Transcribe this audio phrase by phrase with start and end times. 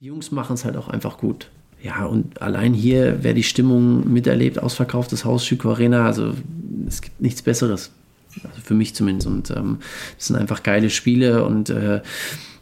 [0.00, 1.48] Die Jungs machen es halt auch einfach gut.
[1.82, 6.34] Ja, und allein hier, wer die Stimmung miterlebt, ausverkauftes Haus, Schüko Arena, also
[6.86, 7.90] es gibt nichts Besseres.
[8.44, 9.26] Also für mich zumindest.
[9.26, 9.78] Und ähm,
[10.16, 12.00] das sind einfach geile Spiele und äh,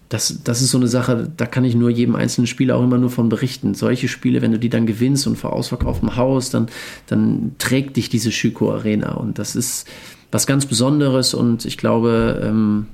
[0.09, 2.97] das, das ist so eine Sache, da kann ich nur jedem einzelnen Spieler auch immer
[2.97, 3.75] nur von berichten.
[3.75, 6.69] Solche Spiele, wenn du die dann gewinnst und vor ausverkauftem Haus, dann,
[7.07, 9.13] dann trägt dich diese Schüko Arena.
[9.13, 9.87] Und das ist
[10.33, 12.87] was ganz Besonderes und ich glaube, ähm,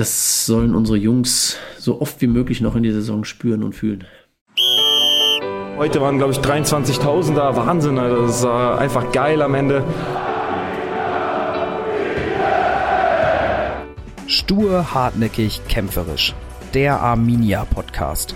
[0.00, 4.06] das sollen unsere Jungs so oft wie möglich noch in der Saison spüren und fühlen.
[5.76, 7.54] Heute waren, glaube ich, 23.000 da.
[7.54, 8.22] Wahnsinn, Alter.
[8.22, 9.84] das war einfach geil am Ende.
[14.26, 16.34] Stur, hartnäckig, kämpferisch.
[16.72, 18.34] Der Arminia Podcast.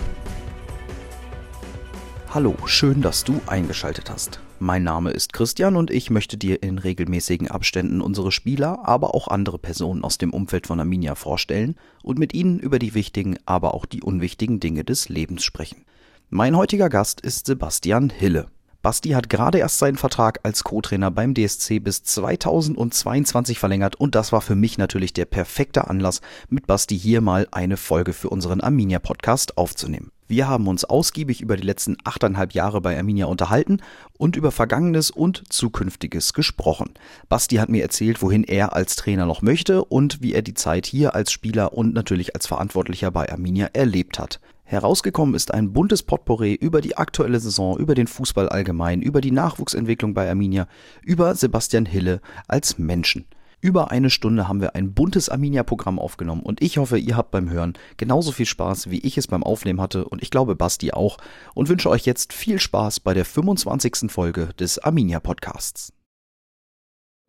[2.31, 4.39] Hallo, schön, dass du eingeschaltet hast.
[4.59, 9.27] Mein Name ist Christian und ich möchte dir in regelmäßigen Abständen unsere Spieler, aber auch
[9.27, 13.73] andere Personen aus dem Umfeld von Arminia vorstellen und mit ihnen über die wichtigen, aber
[13.73, 15.83] auch die unwichtigen Dinge des Lebens sprechen.
[16.29, 18.47] Mein heutiger Gast ist Sebastian Hille.
[18.81, 24.31] Basti hat gerade erst seinen Vertrag als Co-Trainer beim DSC bis 2022 verlängert und das
[24.31, 28.61] war für mich natürlich der perfekte Anlass, mit Basti hier mal eine Folge für unseren
[28.61, 30.11] Arminia Podcast aufzunehmen.
[30.27, 33.81] Wir haben uns ausgiebig über die letzten achteinhalb Jahre bei Arminia unterhalten
[34.17, 36.95] und über Vergangenes und Zukünftiges gesprochen.
[37.29, 40.87] Basti hat mir erzählt, wohin er als Trainer noch möchte und wie er die Zeit
[40.87, 44.39] hier als Spieler und natürlich als Verantwortlicher bei Arminia erlebt hat.
[44.63, 49.29] Herausgekommen ist ein buntes Potpourri über die aktuelle Saison, über den Fußball allgemein, über die
[49.29, 50.67] Nachwuchsentwicklung bei Arminia,
[51.03, 53.25] über Sebastian Hille als Menschen.
[53.65, 57.49] Über eine Stunde haben wir ein buntes Arminia-Programm aufgenommen und ich hoffe, ihr habt beim
[57.49, 61.17] Hören genauso viel Spaß, wie ich es beim Aufnehmen hatte und ich glaube Basti auch
[61.55, 64.11] und wünsche euch jetzt viel Spaß bei der 25.
[64.11, 65.93] Folge des Arminia-Podcasts.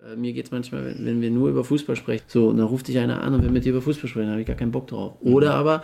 [0.03, 2.67] Äh, mir geht es manchmal, wenn, wenn, wir nur über Fußball sprechen, so, und dann
[2.67, 4.73] ruft dich einer an und will mit dir über Fußball sprechen, habe ich gar keinen
[4.73, 5.15] Bock drauf.
[5.23, 5.59] Oder mhm.
[5.59, 5.83] aber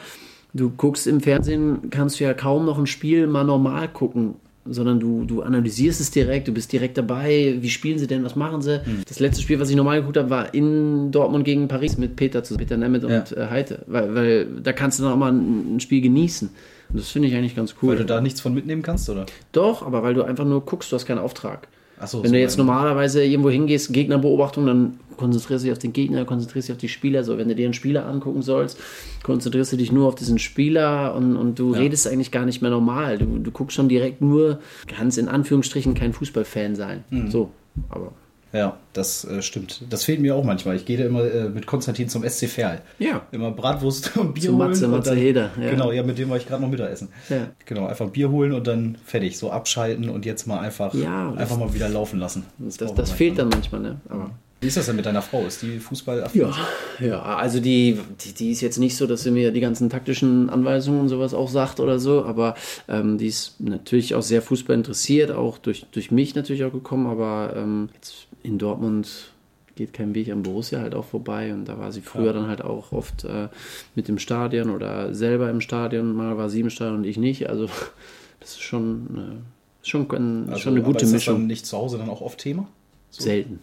[0.53, 4.34] du guckst im Fernsehen, kannst du ja kaum noch ein Spiel mal normal gucken,
[4.65, 8.37] sondern du, du analysierst es direkt, du bist direkt dabei, wie spielen sie denn, was
[8.37, 8.81] machen sie.
[8.85, 9.03] Mhm.
[9.09, 12.45] Das letzte Spiel, was ich normal geguckt habe, war in Dortmund gegen Paris mit Peter
[12.45, 13.21] zu Peter Nemeth ja.
[13.21, 16.51] und äh, Heite, weil, weil da kannst du noch mal ein, ein Spiel genießen.
[16.91, 17.91] Und das finde ich eigentlich ganz cool.
[17.91, 19.27] Weil du da nichts von mitnehmen kannst, oder?
[19.53, 21.69] Doch, aber weil du einfach nur guckst, du hast keinen Auftrag.
[22.07, 26.25] So, Wenn du jetzt normalerweise irgendwo hingehst, Gegnerbeobachtung, dann konzentrierst du dich auf den Gegner,
[26.25, 27.25] konzentrierst dich auf die Spieler.
[27.25, 28.79] So, wenn du dir einen Spieler angucken sollst,
[29.23, 31.81] konzentrierst du dich nur auf diesen Spieler und, und du ja.
[31.81, 33.19] redest eigentlich gar nicht mehr normal.
[33.19, 37.05] Du, du guckst schon direkt nur, kannst in Anführungsstrichen kein Fußballfan sein.
[37.11, 37.31] Mhm.
[37.31, 37.51] So,
[37.89, 38.13] aber
[38.53, 39.83] ja, das äh, stimmt.
[39.89, 40.77] Das fehlt mir auch manchmal.
[40.77, 42.83] Ich gehe da immer äh, mit Konstantin zum SC Verl.
[42.99, 43.27] Ja.
[43.33, 44.69] Immer Bratwurst und Bier Zu holen.
[44.69, 45.51] Matze, Matze Heder.
[45.61, 45.71] Ja.
[45.71, 47.09] Genau, ja, mit dem war ich gerade noch Mittagessen.
[47.31, 47.49] Ja.
[47.65, 49.39] Genau, einfach Bier holen und dann fertig.
[49.39, 52.45] So abschalten und jetzt mal einfach, ja, einfach mal wieder laufen lassen.
[52.59, 54.01] Das, das, das fehlt dann manchmal, ne?
[54.09, 54.31] Aber
[54.63, 55.45] wie ist das denn mit deiner Frau?
[55.45, 56.53] Ist die Fußball Ja,
[57.01, 60.51] ja, also die, die, die, ist jetzt nicht so, dass sie mir die ganzen taktischen
[60.51, 62.55] Anweisungen und sowas auch sagt oder so, aber
[62.89, 67.09] ähm, die ist natürlich auch sehr Fußball interessiert, auch durch, durch mich natürlich auch gekommen,
[67.09, 69.32] aber ähm, jetzt in Dortmund
[69.75, 72.32] geht kein Weg am Borussia halt auch vorbei und da war sie früher ja.
[72.34, 73.48] dann halt auch oft äh,
[73.94, 77.48] mit im Stadion oder selber im Stadion, mal war sie im Stadion und ich nicht,
[77.48, 77.66] also
[78.41, 79.42] das ist schon,
[79.82, 81.34] äh, schon, ein, also, schon eine gute aber ist Mischung.
[81.34, 82.69] Das dann nicht zu Hause dann auch oft Thema?
[83.10, 83.25] So?
[83.25, 83.60] Selten.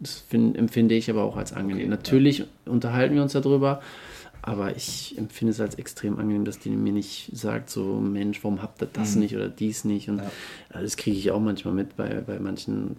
[0.00, 1.86] Das find, empfinde ich aber auch als angenehm.
[1.86, 2.44] Okay, Natürlich ja.
[2.66, 3.80] unterhalten wir uns darüber,
[4.42, 8.60] aber ich empfinde es als extrem angenehm, dass die mir nicht sagt, so Mensch, warum
[8.60, 9.22] habt ihr das mhm.
[9.22, 10.10] nicht oder dies nicht.
[10.10, 10.30] Und ja.
[10.70, 12.96] das kriege ich auch manchmal mit bei, bei manchen.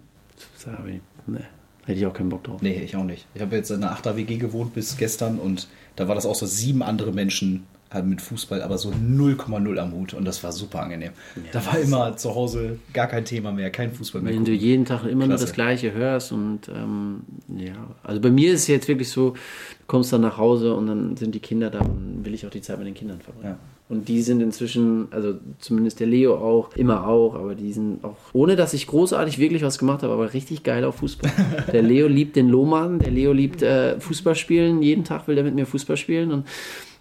[0.56, 1.44] Sorry, ne,
[1.84, 2.62] hätte ich auch keinen Bock drauf.
[2.62, 3.26] Nee, ich auch nicht.
[3.34, 6.34] Ich habe jetzt in einer 8er WG gewohnt bis gestern und da war das auch
[6.34, 10.52] so sieben andere Menschen halt mit Fußball aber so 0,0 am Hut und das war
[10.52, 11.12] super angenehm.
[11.36, 14.32] Ja, da war immer zu Hause gar kein Thema mehr, kein Fußball mehr.
[14.32, 14.54] Wenn gucken.
[14.58, 15.28] du jeden Tag immer Klasse.
[15.28, 17.22] nur das Gleiche hörst und ähm,
[17.56, 20.88] ja, also bei mir ist es jetzt wirklich so, du kommst dann nach Hause und
[20.88, 23.50] dann sind die Kinder da und will ich auch die Zeit mit den Kindern verbringen.
[23.50, 23.58] Ja.
[23.88, 28.16] Und die sind inzwischen, also zumindest der Leo auch, immer auch, aber die sind auch,
[28.32, 31.30] ohne dass ich großartig wirklich was gemacht habe, aber richtig geil auf Fußball.
[31.72, 35.44] der Leo liebt den Lohmann, der Leo liebt äh, Fußball spielen, jeden Tag will er
[35.44, 36.46] mit mir Fußball spielen und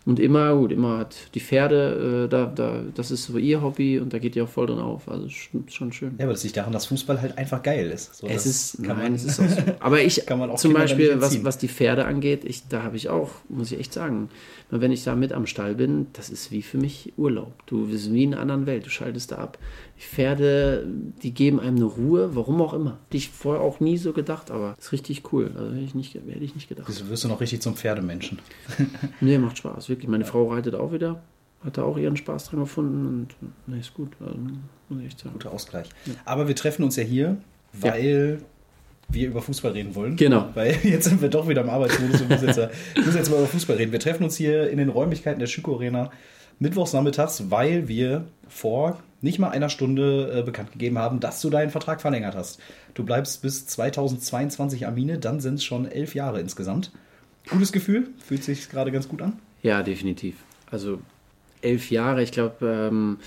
[0.06, 3.98] und immer, gut, immer hat die Pferde, äh, da, da, das ist so ihr Hobby
[4.00, 5.10] und da geht ihr auch voll drin auf.
[5.10, 6.14] Also schon schön.
[6.20, 8.16] Ja, aber das liegt daran, dass Fußball halt einfach geil ist.
[8.16, 9.62] So, es ist, nein, man, es ist auch so.
[9.80, 10.22] Aber ich,
[10.58, 13.94] zum Beispiel, was, was die Pferde angeht, ich, da habe ich auch, muss ich echt
[13.94, 14.30] sagen,
[14.70, 17.66] wenn ich da mit am Stall bin, das ist wie für mich Urlaub.
[17.66, 19.58] Du bist wie in einer anderen Welt, du schaltest da ab.
[19.98, 20.86] Die Pferde,
[21.24, 22.98] die geben einem eine Ruhe, warum auch immer.
[23.06, 25.52] Hätte ich vorher auch nie so gedacht, aber ist richtig cool.
[25.56, 26.88] Also hätte ich nicht, hätte ich nicht gedacht.
[26.88, 28.40] Wieso wirst du noch richtig zum Pferdemenschen?
[29.22, 30.10] nee, macht Spaß, wirklich.
[30.10, 30.26] Meine.
[30.26, 31.22] Frau reitet auch wieder
[31.64, 33.36] hat da auch ihren Spaß dran gefunden und
[33.68, 34.12] ne, ist gut.
[34.20, 34.38] Also,
[34.90, 35.34] muss ich sagen.
[35.34, 35.90] Guter Ausgleich.
[36.06, 36.14] Ja.
[36.24, 37.38] Aber wir treffen uns ja hier,
[37.74, 38.46] weil ja
[39.10, 40.16] wir über Fußball reden wollen.
[40.16, 40.50] Genau.
[40.54, 42.60] Weil jetzt sind wir doch wieder im Arbeitsmodus und müssen jetzt,
[42.96, 43.92] müssen jetzt mal über Fußball reden.
[43.92, 46.12] Wir treffen uns hier in den Räumlichkeiten der Schüko Arena
[46.60, 51.50] mittwochs nachmittags, weil wir vor nicht mal einer Stunde äh, bekannt gegeben haben, dass du
[51.50, 52.60] deinen Vertrag verlängert hast.
[52.94, 56.92] Du bleibst bis 2022 Amine, dann sind es schon elf Jahre insgesamt.
[57.50, 59.34] Cooles Gefühl, fühlt sich gerade ganz gut an.
[59.64, 60.36] Ja, definitiv.
[60.70, 61.00] Also
[61.62, 63.18] elf Jahre, ich glaube, ähm,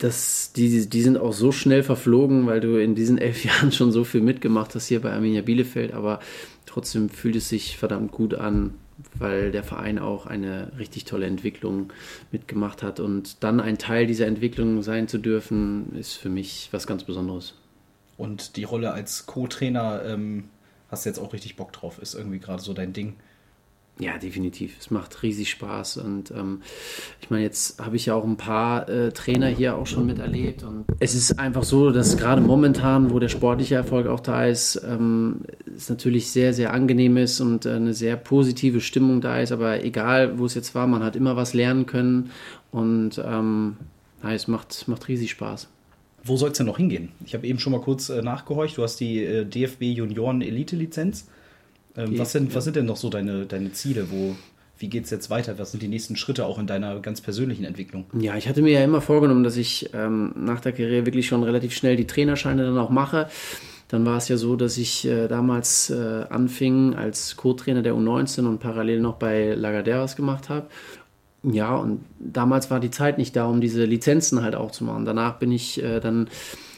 [0.00, 4.04] die, die sind auch so schnell verflogen, weil du in diesen elf Jahren schon so
[4.04, 6.20] viel mitgemacht hast hier bei Arminia Bielefeld, aber
[6.66, 8.74] trotzdem fühlt es sich verdammt gut an,
[9.14, 11.92] weil der Verein auch eine richtig tolle Entwicklung
[12.32, 16.86] mitgemacht hat und dann ein Teil dieser Entwicklung sein zu dürfen, ist für mich was
[16.86, 17.54] ganz Besonderes.
[18.16, 20.44] Und die Rolle als Co-Trainer ähm,
[20.88, 23.16] hast du jetzt auch richtig Bock drauf, ist irgendwie gerade so dein Ding.
[23.98, 24.76] Ja, definitiv.
[24.78, 25.96] Es macht riesig Spaß.
[25.98, 26.60] Und ähm,
[27.22, 30.64] ich meine, jetzt habe ich ja auch ein paar äh, Trainer hier auch schon miterlebt.
[30.64, 34.82] Und es ist einfach so, dass gerade momentan, wo der sportliche Erfolg auch da ist,
[34.86, 35.40] ähm,
[35.74, 39.50] es natürlich sehr, sehr angenehm ist und äh, eine sehr positive Stimmung da ist.
[39.50, 42.30] Aber egal, wo es jetzt war, man hat immer was lernen können.
[42.72, 43.78] Und ähm,
[44.22, 45.68] ja, es macht, macht riesig Spaß.
[46.22, 47.12] Wo soll es denn noch hingehen?
[47.24, 48.76] Ich habe eben schon mal kurz äh, nachgehorcht.
[48.76, 51.28] Du hast die äh, DFB Junioren Elite Lizenz.
[51.96, 54.10] Ähm, was, sind, was sind denn noch so deine, deine Ziele?
[54.10, 54.36] Wo,
[54.78, 55.58] wie geht es jetzt weiter?
[55.58, 58.04] Was sind die nächsten Schritte auch in deiner ganz persönlichen Entwicklung?
[58.18, 61.42] Ja, ich hatte mir ja immer vorgenommen, dass ich ähm, nach der Karriere wirklich schon
[61.42, 63.28] relativ schnell die Trainerscheine dann auch mache.
[63.88, 68.46] Dann war es ja so, dass ich äh, damals äh, anfing als Co-Trainer der U19
[68.46, 70.66] und parallel noch bei Lagaderas gemacht habe.
[71.44, 75.04] Ja, und damals war die Zeit nicht da, um diese Lizenzen halt auch zu machen.
[75.04, 76.28] Danach bin ich äh, dann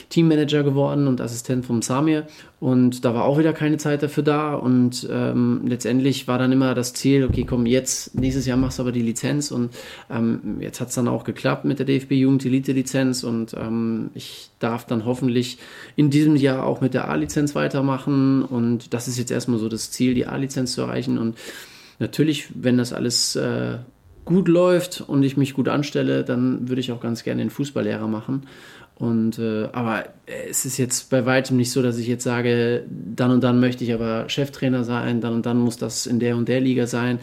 [0.09, 2.27] Teammanager geworden und Assistent vom Samir.
[2.61, 4.55] Und da war auch wieder keine Zeit dafür da.
[4.55, 8.83] Und ähm, letztendlich war dann immer das Ziel, okay, komm, jetzt, nächstes Jahr machst du
[8.83, 9.51] aber die Lizenz.
[9.51, 9.71] Und
[10.11, 13.23] ähm, jetzt hat es dann auch geklappt mit der DFB Jugend Elite Lizenz.
[13.23, 15.59] Und ähm, ich darf dann hoffentlich
[15.95, 18.43] in diesem Jahr auch mit der A-Lizenz weitermachen.
[18.43, 21.19] Und das ist jetzt erstmal so das Ziel, die A-Lizenz zu erreichen.
[21.19, 21.37] Und
[21.99, 23.79] natürlich, wenn das alles äh,
[24.29, 28.09] gut läuft und ich mich gut anstelle, dann würde ich auch ganz gerne den Fußballlehrer
[28.09, 28.43] machen.
[28.99, 33.31] Und äh, aber es ist jetzt bei weitem nicht so, dass ich jetzt sage, dann
[33.31, 36.49] und dann möchte ich aber Cheftrainer sein, dann und dann muss das in der und
[36.49, 37.21] der Liga sein.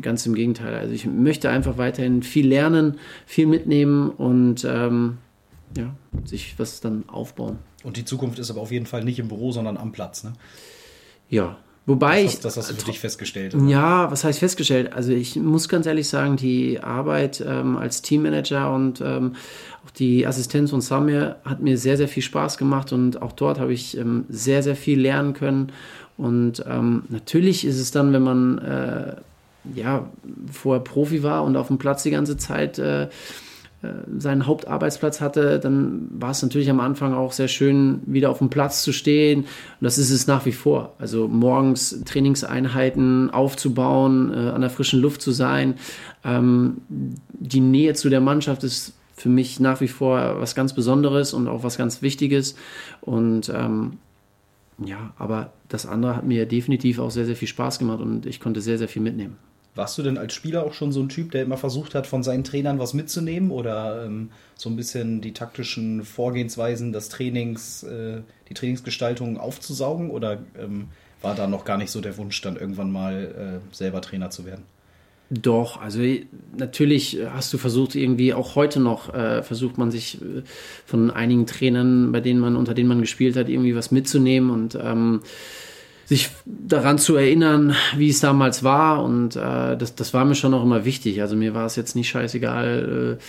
[0.00, 0.74] Ganz im Gegenteil.
[0.74, 5.18] Also ich möchte einfach weiterhin viel lernen, viel mitnehmen und ähm,
[5.76, 5.94] ja,
[6.24, 7.58] sich was dann aufbauen.
[7.82, 10.32] Und die Zukunft ist aber auf jeden Fall nicht im Büro, sondern am Platz, ne?
[11.28, 13.54] Ja, Wobei das hast, das hast du für dich festgestellt.
[13.54, 13.64] Oder?
[13.64, 14.92] Ja, was heißt festgestellt?
[14.92, 19.34] Also ich muss ganz ehrlich sagen, die Arbeit ähm, als Teammanager und ähm,
[19.84, 23.58] auch die Assistenz von Samir hat mir sehr, sehr viel Spaß gemacht und auch dort
[23.58, 25.72] habe ich ähm, sehr, sehr viel lernen können.
[26.16, 29.16] Und ähm, natürlich ist es dann, wenn man äh,
[29.74, 30.06] ja
[30.52, 33.08] vorher Profi war und auf dem Platz die ganze Zeit äh, äh,
[34.18, 38.50] seinen Hauptarbeitsplatz hatte, dann war es natürlich am Anfang auch sehr schön, wieder auf dem
[38.50, 39.40] Platz zu stehen.
[39.40, 39.46] Und
[39.80, 40.94] das ist es nach wie vor.
[40.98, 45.76] Also morgens Trainingseinheiten aufzubauen, äh, an der frischen Luft zu sein.
[46.24, 51.32] Ähm, die Nähe zu der Mannschaft ist für mich nach wie vor was ganz Besonderes
[51.32, 52.56] und auch was ganz Wichtiges.
[53.00, 53.94] Und ähm,
[54.84, 58.40] ja, aber das andere hat mir definitiv auch sehr, sehr viel Spaß gemacht und ich
[58.40, 59.36] konnte sehr, sehr viel mitnehmen.
[59.74, 62.22] Warst du denn als Spieler auch schon so ein Typ, der immer versucht hat, von
[62.22, 63.50] seinen Trainern was mitzunehmen?
[63.50, 70.10] Oder ähm, so ein bisschen die taktischen Vorgehensweisen, das Trainings, äh, die Trainingsgestaltung aufzusaugen?
[70.10, 70.88] Oder ähm,
[71.22, 74.44] war da noch gar nicht so der Wunsch, dann irgendwann mal äh, selber Trainer zu
[74.44, 74.64] werden?
[75.32, 76.00] Doch, also
[76.58, 80.42] natürlich hast du versucht, irgendwie auch heute noch äh, versucht man sich äh,
[80.84, 84.50] von einigen Trainern, bei denen man, unter denen man gespielt hat, irgendwie was mitzunehmen.
[84.50, 85.20] Und ähm,
[86.10, 89.04] sich daran zu erinnern, wie es damals war.
[89.04, 91.22] Und äh, das, das war mir schon auch immer wichtig.
[91.22, 93.22] Also mir war es jetzt nicht scheißegal, äh,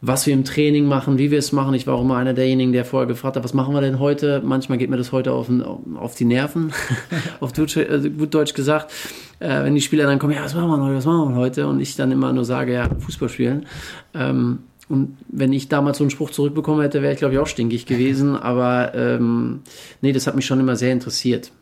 [0.00, 1.72] was wir im Training machen, wie wir es machen.
[1.74, 4.42] Ich war auch immer einer derjenigen, der vorher gefragt hat, was machen wir denn heute?
[4.44, 5.46] Manchmal geht mir das heute auf,
[5.94, 6.72] auf die Nerven,
[7.40, 8.92] auf Deutsch, äh, gut Deutsch gesagt.
[9.38, 11.68] Äh, wenn die Spieler dann kommen, ja, was machen wir heute, was machen wir heute?
[11.68, 13.66] Und ich dann immer nur sage, ja, Fußball spielen.
[14.14, 17.46] Ähm, und wenn ich damals so einen Spruch zurückbekommen hätte, wäre ich, glaube ich, auch
[17.46, 18.34] stinkig gewesen.
[18.34, 19.60] Aber ähm,
[20.02, 21.52] nee, das hat mich schon immer sehr interessiert.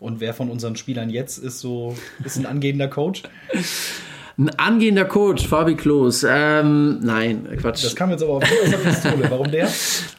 [0.00, 3.22] Und wer von unseren Spielern jetzt ist so, ist ein angehender Coach?
[4.38, 6.24] Ein angehender Coach, Fabi Klos.
[6.26, 7.84] Ähm, nein, Quatsch.
[7.84, 9.30] Das kam jetzt aber auf aus der Pistole.
[9.30, 9.68] Warum der?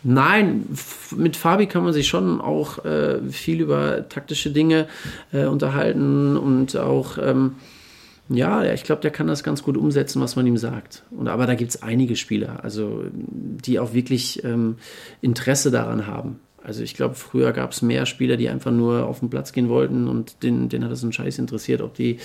[0.04, 0.66] Nein,
[1.18, 4.88] mit Fabi kann man sich schon auch äh, viel über taktische Dinge
[5.34, 7.56] äh, unterhalten und auch, ähm,
[8.30, 11.02] ja, ich glaube, der kann das ganz gut umsetzen, was man ihm sagt.
[11.10, 14.76] Und, aber da gibt es einige Spieler, also die auch wirklich ähm,
[15.22, 16.40] Interesse daran haben.
[16.64, 19.70] Also ich glaube, früher gab es mehr Spieler, die einfach nur auf den Platz gehen
[19.70, 22.20] wollten und den, denen hat es einen Scheiß interessiert, ob die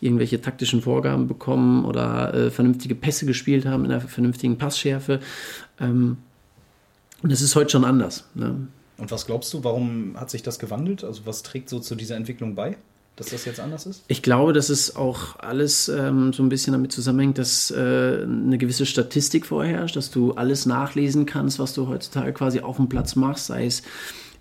[0.00, 5.20] irgendwelche taktischen Vorgaben bekommen oder äh, vernünftige Pässe gespielt haben in einer vernünftigen Passschärfe.
[5.78, 6.16] Ähm,
[7.22, 8.24] und das ist heute schon anders.
[8.34, 8.66] Ne?
[8.96, 11.04] Und was glaubst du, warum hat sich das gewandelt?
[11.04, 12.76] Also was trägt so zu dieser Entwicklung bei?
[13.16, 14.04] Dass das jetzt anders ist?
[14.08, 18.58] Ich glaube, dass es auch alles ähm, so ein bisschen damit zusammenhängt, dass äh, eine
[18.58, 23.14] gewisse Statistik vorherrscht, dass du alles nachlesen kannst, was du heutzutage quasi auf dem Platz
[23.14, 23.82] machst, sei es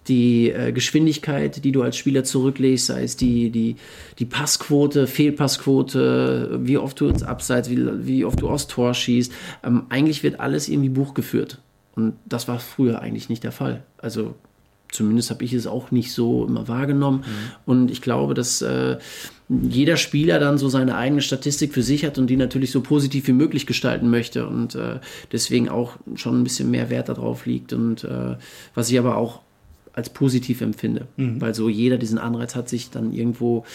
[0.07, 3.75] die äh, Geschwindigkeit, die du als Spieler zurücklegst, sei es die, die,
[4.17, 9.31] die Passquote, Fehlpassquote, wie oft du ins Abseits, wie, wie oft du aufs Tor schießt.
[9.63, 11.59] Ähm, eigentlich wird alles irgendwie Buch geführt.
[11.93, 13.83] Und das war früher eigentlich nicht der Fall.
[13.97, 14.33] Also
[14.91, 17.19] zumindest habe ich es auch nicht so immer wahrgenommen.
[17.19, 17.51] Mhm.
[17.65, 18.97] Und ich glaube, dass äh,
[19.49, 23.27] jeder Spieler dann so seine eigene Statistik für sich hat und die natürlich so positiv
[23.27, 24.99] wie möglich gestalten möchte und äh,
[25.31, 27.73] deswegen auch schon ein bisschen mehr Wert darauf liegt.
[27.73, 28.35] Und äh,
[28.75, 29.41] was ich aber auch
[29.93, 31.41] als positiv empfinde, mhm.
[31.41, 33.65] weil so jeder diesen Anreiz hat, sich dann irgendwo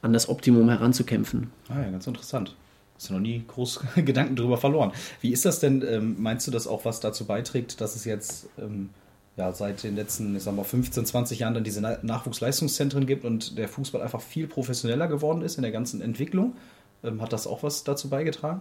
[0.00, 1.50] an das Optimum heranzukämpfen.
[1.68, 2.54] Ah ja, ganz interessant.
[2.94, 4.92] Hast du noch nie groß Gedanken darüber verloren.
[5.20, 5.84] Wie ist das denn?
[5.86, 8.88] Ähm, meinst du, dass auch was dazu beiträgt, dass es jetzt ähm,
[9.38, 13.56] ja, seit den letzten, ich sag mal, 15, 20 Jahren dann diese Nachwuchsleistungszentren gibt und
[13.56, 16.56] der Fußball einfach viel professioneller geworden ist in der ganzen Entwicklung?
[17.04, 18.60] Ähm, hat das auch was dazu beigetragen?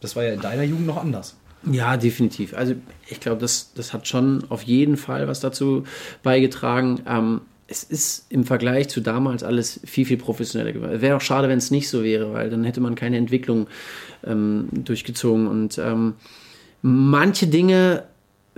[0.00, 1.36] Das war ja in deiner Jugend noch anders.
[1.64, 2.54] Ja, definitiv.
[2.54, 2.74] Also
[3.08, 5.84] ich glaube, das, das hat schon auf jeden Fall was dazu
[6.22, 7.00] beigetragen.
[7.08, 11.00] Ähm, es ist im Vergleich zu damals alles viel, viel professioneller geworden.
[11.00, 13.66] Wäre auch schade, wenn es nicht so wäre, weil dann hätte man keine Entwicklung
[14.24, 15.48] ähm, durchgezogen.
[15.48, 16.14] Und ähm,
[16.82, 18.04] manche Dinge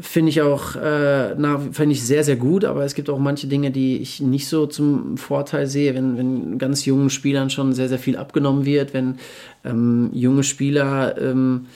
[0.01, 1.35] finde ich auch äh,
[1.73, 4.67] finde ich sehr, sehr gut, aber es gibt auch manche Dinge, die ich nicht so
[4.67, 9.19] zum Vorteil sehe, wenn, wenn ganz jungen Spielern schon sehr, sehr viel abgenommen wird, wenn
[9.65, 11.67] ähm, junge Spieler ähm,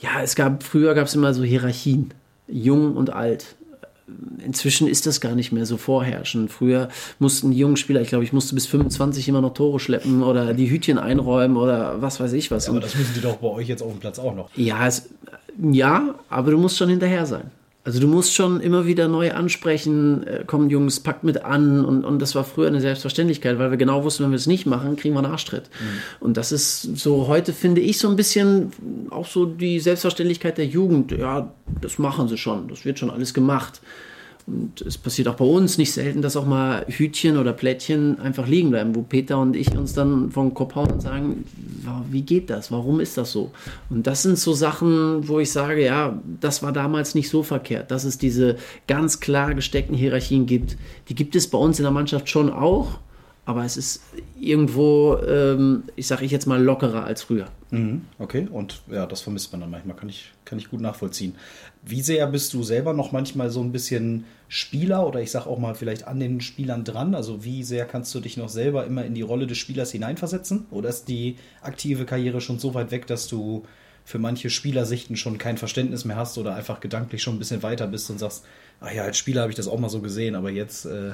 [0.00, 2.12] ja, es gab, früher gab es immer so Hierarchien,
[2.48, 3.56] jung und alt.
[4.44, 6.50] Inzwischen ist das gar nicht mehr so vorherrschend.
[6.50, 6.88] Früher
[7.20, 10.52] mussten die jungen Spieler, ich glaube, ich musste bis 25 immer noch Tore schleppen oder
[10.52, 12.66] die Hütchen einräumen oder was weiß ich was.
[12.66, 14.50] Ja, aber das müssen die doch bei euch jetzt auf dem Platz auch noch.
[14.56, 15.10] Ja, es,
[15.62, 17.50] ja, aber du musst schon hinterher sein.
[17.82, 22.04] Also du musst schon immer wieder neu ansprechen, äh, komm Jungs, packt mit an und,
[22.04, 24.96] und das war früher eine Selbstverständlichkeit, weil wir genau wussten, wenn wir es nicht machen,
[24.96, 25.70] kriegen wir einen Arschtritt.
[25.80, 26.26] Mhm.
[26.26, 28.70] Und das ist so heute, finde ich, so ein bisschen
[29.08, 31.12] auch so die Selbstverständlichkeit der Jugend.
[31.12, 33.80] Ja, das machen sie schon, das wird schon alles gemacht.
[34.46, 38.46] Und es passiert auch bei uns nicht selten, dass auch mal Hütchen oder Plättchen einfach
[38.46, 41.44] liegen bleiben, wo Peter und ich uns dann vom Kopf hauen und sagen,
[42.10, 42.72] wie geht das?
[42.72, 43.50] Warum ist das so?
[43.90, 47.90] Und das sind so Sachen, wo ich sage, ja, das war damals nicht so verkehrt,
[47.90, 48.56] dass es diese
[48.86, 50.76] ganz klar gesteckten Hierarchien gibt.
[51.08, 52.98] Die gibt es bei uns in der Mannschaft schon auch,
[53.44, 54.02] aber es ist
[54.38, 57.46] irgendwo, ähm, ich sage ich jetzt mal, lockerer als früher.
[57.72, 61.36] Mhm, okay, und ja, das vermisst man dann manchmal, kann ich, kann ich gut nachvollziehen.
[61.84, 65.58] Wie sehr bist du selber noch manchmal so ein bisschen Spieler oder ich sage auch
[65.58, 67.14] mal vielleicht an den Spielern dran?
[67.14, 70.66] Also wie sehr kannst du dich noch selber immer in die Rolle des Spielers hineinversetzen?
[70.72, 73.64] Oder ist die aktive Karriere schon so weit weg, dass du
[74.04, 77.86] für manche Spielersichten schon kein Verständnis mehr hast oder einfach gedanklich schon ein bisschen weiter
[77.86, 78.44] bist und sagst,
[78.80, 81.12] ach ja, als Spieler habe ich das auch mal so gesehen, aber jetzt äh,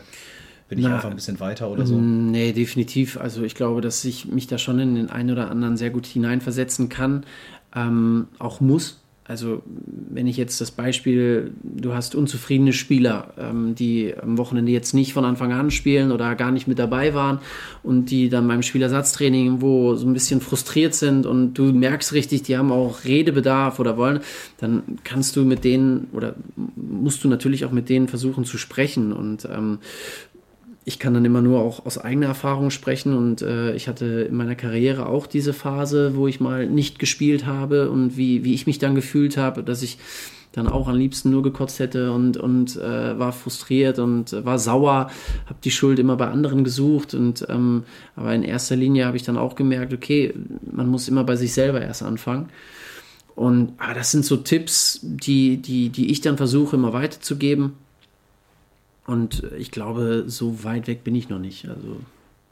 [0.69, 1.97] bin ich Na, einfach ein bisschen weiter oder so?
[1.97, 3.19] Nee, definitiv.
[3.19, 6.07] Also ich glaube, dass ich mich da schon in den einen oder anderen sehr gut
[6.07, 7.25] hineinversetzen kann,
[7.75, 14.15] ähm, auch muss also wenn ich jetzt das Beispiel, du hast unzufriedene Spieler, ähm, die
[14.17, 17.41] am Wochenende jetzt nicht von Anfang an spielen oder gar nicht mit dabei waren
[17.83, 22.43] und die dann beim Spielersatztraining wo so ein bisschen frustriert sind und du merkst richtig,
[22.43, 24.21] die haben auch Redebedarf oder wollen,
[24.59, 26.37] dann kannst du mit denen oder
[26.77, 29.79] musst du natürlich auch mit denen versuchen zu sprechen und ähm,
[30.89, 34.37] ich kann dann immer nur auch aus eigener Erfahrung sprechen und äh, ich hatte in
[34.37, 38.69] meiner Karriere auch diese Phase, wo ich mal nicht gespielt habe und wie, wie ich
[38.69, 39.99] mich dann gefühlt habe, dass ich
[40.53, 45.11] dann auch am liebsten nur gekotzt hätte und, und äh, war frustriert und war sauer,
[45.47, 47.83] habe die Schuld immer bei anderen gesucht und ähm,
[48.15, 50.35] aber in erster Linie habe ich dann auch gemerkt, okay,
[50.71, 52.49] man muss immer bei sich selber erst anfangen.
[53.35, 57.73] Und aber das sind so Tipps, die, die, die ich dann versuche immer weiterzugeben
[59.07, 61.69] und ich glaube, so weit weg bin ich noch nicht.
[61.69, 61.99] Also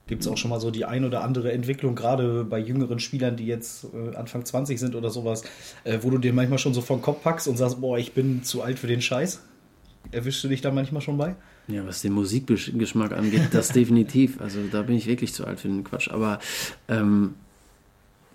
[0.07, 3.37] Gibt es auch schon mal so die ein oder andere Entwicklung, gerade bei jüngeren Spielern,
[3.37, 5.45] die jetzt äh, Anfang 20 sind oder sowas,
[5.85, 8.43] äh, wo du dir manchmal schon so vom Kopf packst und sagst, boah, ich bin
[8.43, 9.41] zu alt für den Scheiß?
[10.11, 11.37] Erwischst du dich da manchmal schon bei?
[11.69, 14.41] Ja, was den Musikgeschmack angeht, das definitiv.
[14.43, 16.11] Also da bin ich wirklich zu alt für den Quatsch.
[16.11, 16.39] Aber
[16.89, 17.35] ähm,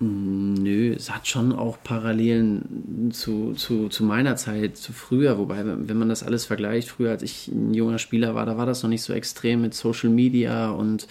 [0.01, 5.37] Nö, es hat schon auch Parallelen zu, zu, zu meiner Zeit, zu früher.
[5.37, 8.65] Wobei, wenn man das alles vergleicht, früher als ich ein junger Spieler war, da war
[8.65, 11.07] das noch nicht so extrem mit Social Media und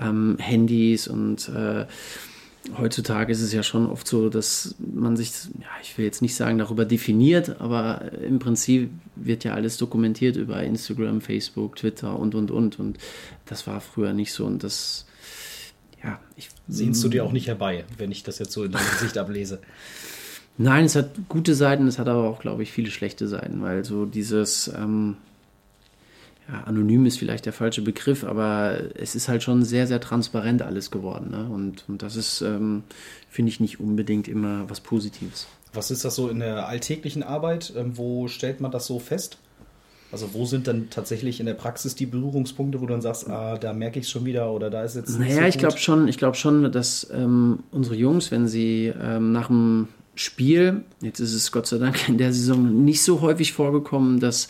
[0.00, 1.84] ähm, Handys und äh,
[2.78, 6.34] heutzutage ist es ja schon oft so, dass man sich, ja, ich will jetzt nicht
[6.34, 12.34] sagen, darüber definiert, aber im Prinzip wird ja alles dokumentiert über Instagram, Facebook, Twitter und
[12.34, 12.78] und und.
[12.78, 12.98] Und
[13.46, 14.46] das war früher nicht so.
[14.46, 15.06] Und das
[16.04, 16.48] ja, ich.
[16.68, 19.60] Sehnst du dir auch nicht herbei, wenn ich das jetzt so in deinem Gesicht ablese?
[20.58, 23.84] Nein, es hat gute Seiten, es hat aber auch, glaube ich, viele schlechte Seiten, weil
[23.84, 25.16] so dieses, ähm,
[26.48, 30.62] ja, anonym ist vielleicht der falsche Begriff, aber es ist halt schon sehr, sehr transparent
[30.62, 31.30] alles geworden.
[31.30, 31.48] Ne?
[31.48, 32.82] Und, und das ist, ähm,
[33.30, 35.46] finde ich, nicht unbedingt immer was Positives.
[35.72, 37.72] Was ist das so in der alltäglichen Arbeit?
[37.76, 39.38] Ähm, wo stellt man das so fest?
[40.12, 43.56] Also wo sind dann tatsächlich in der Praxis die Berührungspunkte, wo du dann sagst, ah,
[43.56, 45.18] da merke ich es schon wieder oder da ist jetzt.
[45.18, 49.32] Naja, so ich glaube schon, ich glaube schon, dass ähm, unsere Jungs, wenn sie ähm,
[49.32, 53.54] nach dem Spiel, jetzt ist es Gott sei Dank in der Saison nicht so häufig
[53.54, 54.48] vorgekommen, dass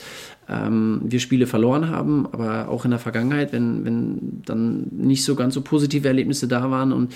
[0.49, 5.37] ähm, wir Spiele verloren haben, aber auch in der Vergangenheit, wenn, wenn dann nicht so
[5.37, 7.15] ganz so positive Erlebnisse da waren und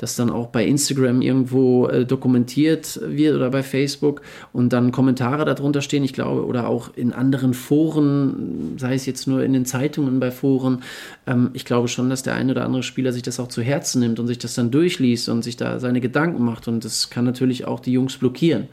[0.00, 5.44] das dann auch bei Instagram irgendwo äh, dokumentiert wird oder bei Facebook und dann Kommentare
[5.44, 9.66] darunter stehen, ich glaube, oder auch in anderen Foren, sei es jetzt nur in den
[9.66, 10.82] Zeitungen bei Foren,
[11.26, 14.00] ähm, ich glaube schon, dass der ein oder andere Spieler sich das auch zu Herzen
[14.00, 17.26] nimmt und sich das dann durchliest und sich da seine Gedanken macht und das kann
[17.26, 18.68] natürlich auch die Jungs blockieren.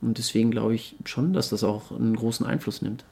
[0.00, 3.04] Und deswegen glaube ich schon, dass das auch einen großen Einfluss nimmt.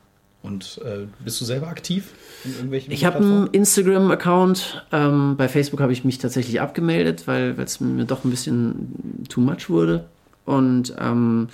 [0.43, 4.87] Und äh, bist du selber aktiv in irgendwelchen Ich habe einen Instagram-Account.
[4.91, 9.41] Ähm, bei Facebook habe ich mich tatsächlich abgemeldet, weil es mir doch ein bisschen too
[9.41, 10.05] much wurde.
[10.45, 11.49] Und ähm,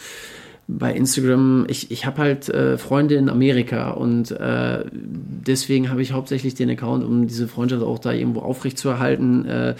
[0.68, 6.12] bei Instagram, ich, ich habe halt äh, Freunde in Amerika und äh, deswegen habe ich
[6.12, 9.74] hauptsächlich den Account, um diese Freundschaft auch da irgendwo aufrechtzuerhalten, äh,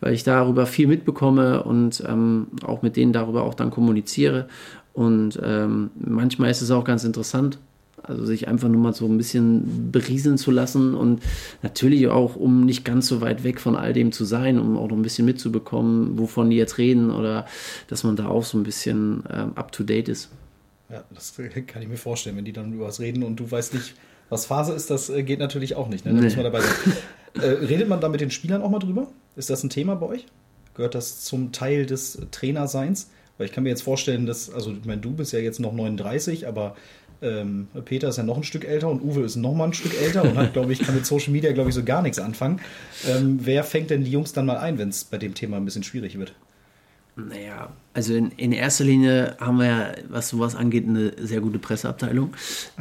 [0.00, 4.48] weil ich darüber viel mitbekomme und ähm, auch mit denen darüber auch dann kommuniziere.
[4.92, 7.58] Und ähm, manchmal ist es auch ganz interessant,
[8.06, 11.22] also sich einfach nur mal so ein bisschen berieseln zu lassen und
[11.62, 14.88] natürlich auch, um nicht ganz so weit weg von all dem zu sein, um auch
[14.88, 17.46] noch ein bisschen mitzubekommen, wovon die jetzt reden oder
[17.88, 20.30] dass man da auch so ein bisschen ähm, up-to-date ist.
[20.90, 21.34] Ja, das
[21.66, 23.94] kann ich mir vorstellen, wenn die dann über was reden und du weißt nicht,
[24.28, 26.04] was Phase ist, das äh, geht natürlich auch nicht.
[26.04, 26.12] Ne?
[26.12, 26.24] Da nee.
[26.24, 26.92] muss man dabei sein.
[27.40, 29.08] äh, redet man da mit den Spielern auch mal drüber?
[29.36, 30.26] Ist das ein Thema bei euch?
[30.74, 33.10] Gehört das zum Teil des Trainerseins?
[33.36, 35.72] Weil ich kann mir jetzt vorstellen, dass, also ich meine, du bist ja jetzt noch
[35.72, 36.76] 39, aber
[37.24, 40.00] ähm, Peter ist ja noch ein Stück älter und Uwe ist noch mal ein Stück
[40.00, 42.60] älter und hat, glaube ich, kann mit Social Media, glaube ich, so gar nichts anfangen.
[43.08, 45.64] Ähm, wer fängt denn die Jungs dann mal ein, wenn es bei dem Thema ein
[45.64, 46.34] bisschen schwierig wird?
[47.16, 51.60] Naja, also in, in, erster Linie haben wir ja, was sowas angeht, eine sehr gute
[51.60, 52.32] Presseabteilung,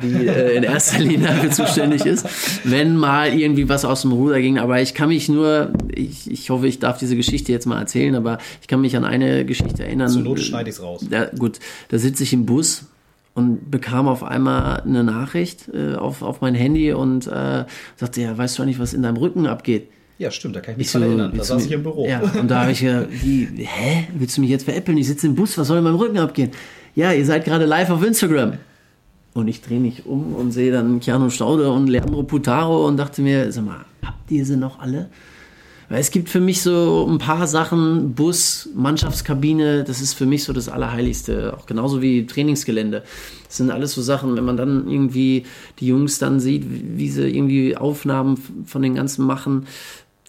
[0.02, 2.26] die äh, in erster Linie dafür zuständig ist,
[2.64, 4.58] wenn mal irgendwie was aus dem Ruder ging.
[4.58, 8.16] Aber ich kann mich nur, ich, ich hoffe, ich darf diese Geschichte jetzt mal erzählen,
[8.16, 10.10] aber ich kann mich an eine Geschichte erinnern.
[10.10, 11.06] Zur Not schneide ich es raus.
[11.08, 12.86] Da, gut, da sitze ich im Bus
[13.34, 17.66] und bekam auf einmal eine Nachricht äh, auf, auf mein Handy und äh,
[17.96, 19.88] sagte, ja, weißt du eigentlich, was in deinem Rücken abgeht?
[20.20, 21.34] Ja, stimmt, da kann ich mich ich so, erinnern.
[21.36, 22.08] Da saß ich im Büro.
[22.08, 24.08] Ja, und da habe ich ja, wie, hä?
[24.14, 24.98] Willst du mich jetzt veräppeln?
[24.98, 26.52] Ich sitze im Bus, was soll in meinem Rücken abgehen?
[26.96, 28.54] Ja, ihr seid gerade live auf Instagram.
[29.34, 33.24] Und ich drehe mich um und sehe dann Keanu Staude und Leandro Putaro und dachte
[33.24, 35.10] mir, sag mal, habt ihr sie noch alle?
[35.90, 40.44] Weil es gibt für mich so ein paar Sachen, Bus, Mannschaftskabine, das ist für mich
[40.44, 41.56] so das Allerheiligste.
[41.58, 43.04] Auch genauso wie Trainingsgelände.
[43.48, 45.46] Das sind alles so Sachen, wenn man dann irgendwie
[45.80, 49.68] die Jungs dann sieht, wie sie irgendwie Aufnahmen von den ganzen machen,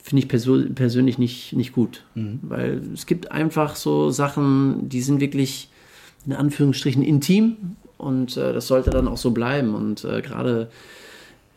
[0.02, 2.04] finde ich persö persönlich nicht, nicht gut.
[2.14, 2.40] Mhm.
[2.42, 5.70] Weil es gibt einfach so Sachen, die sind wirklich
[6.26, 7.56] in Anführungsstrichen intim
[7.96, 9.74] und äh, das sollte dann auch so bleiben.
[9.74, 10.68] Und äh, gerade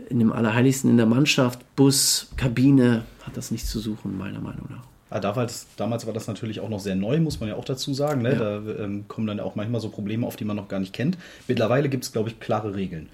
[0.10, 4.68] in dem Allerheiligsten in der Mannschaft, Bus, Kabine, hat das nichts zu suchen, meiner Meinung
[4.70, 4.84] nach.
[5.10, 7.94] Ah, damals, damals war das natürlich auch noch sehr neu, muss man ja auch dazu
[7.94, 8.24] sagen.
[8.24, 8.34] Ne?
[8.34, 8.40] Ja.
[8.40, 11.18] Da ähm, kommen dann auch manchmal so Probleme auf, die man noch gar nicht kennt.
[11.48, 13.08] Mittlerweile gibt es, glaube ich, klare Regeln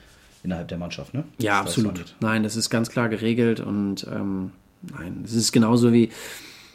[0.43, 1.13] innerhalb der Mannschaft.
[1.13, 1.23] Ne?
[1.37, 2.15] Ja, absolut.
[2.19, 6.09] Nein, das ist ganz klar geregelt und ähm, nein, es ist genauso wie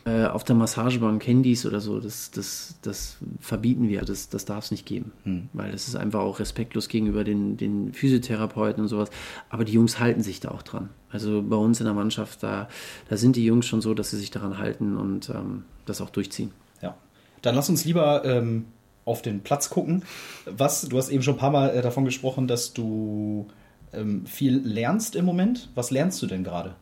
[0.08, 4.02] äh, auf der Massagebank Handys oder so, das, das, das verbieten wir.
[4.02, 5.12] Das, das darf es nicht geben.
[5.24, 5.48] Hm.
[5.52, 9.10] Weil das ist einfach auch respektlos gegenüber den, den Physiotherapeuten und sowas.
[9.50, 10.88] Aber die Jungs halten sich da auch dran.
[11.10, 12.68] Also bei uns in der Mannschaft, da,
[13.08, 16.10] da sind die Jungs schon so, dass sie sich daran halten und ähm, das auch
[16.10, 16.52] durchziehen.
[16.80, 16.96] Ja.
[17.42, 18.66] Dann lass uns lieber ähm,
[19.04, 20.04] auf den Platz gucken.
[20.46, 23.48] Was, du hast eben schon ein paar Mal äh, davon gesprochen, dass du
[23.92, 25.68] ähm, viel lernst im Moment.
[25.74, 26.76] Was lernst du denn gerade?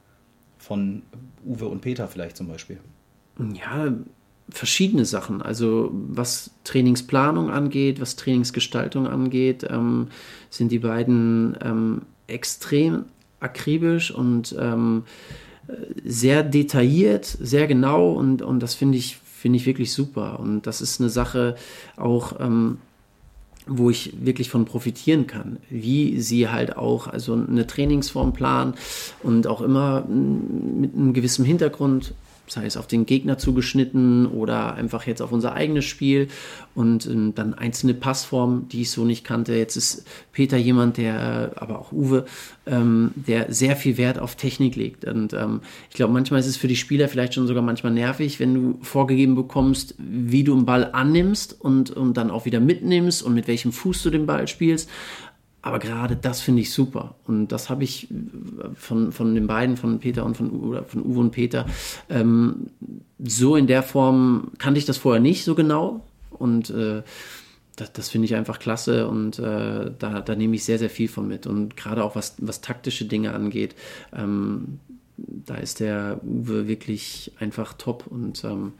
[0.59, 1.03] Von
[1.45, 2.79] Uwe und Peter vielleicht zum Beispiel.
[3.39, 3.93] Ja,
[4.49, 5.43] verschiedene Sachen.
[5.43, 10.09] Also was Trainingsplanung angeht, was Trainingsgestaltung angeht, ähm,
[10.51, 13.07] sind die beiden ähm, extrem
[13.41, 15.05] akribisch und ähm,
[16.05, 20.39] sehr detailliert, sehr genau und, und das finde ich, finde ich wirklich super.
[20.39, 21.57] Und das ist eine Sache
[21.97, 22.79] auch, ähm,
[23.67, 28.75] wo ich wirklich von profitieren kann, wie sie halt auch also eine Trainingsform planen
[29.25, 32.15] und auch immer mit einem gewissen Hintergrund
[32.49, 36.29] sei es auf den Gegner zugeschnitten oder einfach jetzt auf unser eigenes Spiel
[36.75, 39.55] und ähm, dann einzelne Passformen, die ich so nicht kannte.
[39.55, 42.27] Jetzt ist Peter jemand, der, äh, aber auch Uwe,
[42.67, 45.05] ähm, der sehr viel Wert auf Technik legt.
[45.05, 48.39] Und ähm, ich glaube, manchmal ist es für die Spieler vielleicht schon sogar manchmal nervig,
[48.41, 53.23] wenn du vorgegeben bekommst, wie du einen Ball annimmst und, und dann auch wieder mitnimmst
[53.23, 54.89] und mit welchem Fuß du den Ball spielst.
[55.67, 57.17] Aber gerade das finde ich super.
[57.25, 58.07] Und das habe ich
[58.77, 61.67] von, von den beiden, von Peter und von, oder von Uwe und Peter,
[62.09, 62.69] ähm,
[63.19, 66.07] so in der Form kannte ich das vorher nicht so genau.
[66.31, 67.03] Und äh,
[67.75, 71.09] das, das finde ich einfach klasse und äh, da, da nehme ich sehr, sehr viel
[71.09, 71.49] von mit.
[71.49, 73.75] Und gerade auch was, was taktische Dinge angeht,
[74.15, 74.79] ähm,
[75.17, 78.75] da ist der Uwe wirklich einfach top und ähm,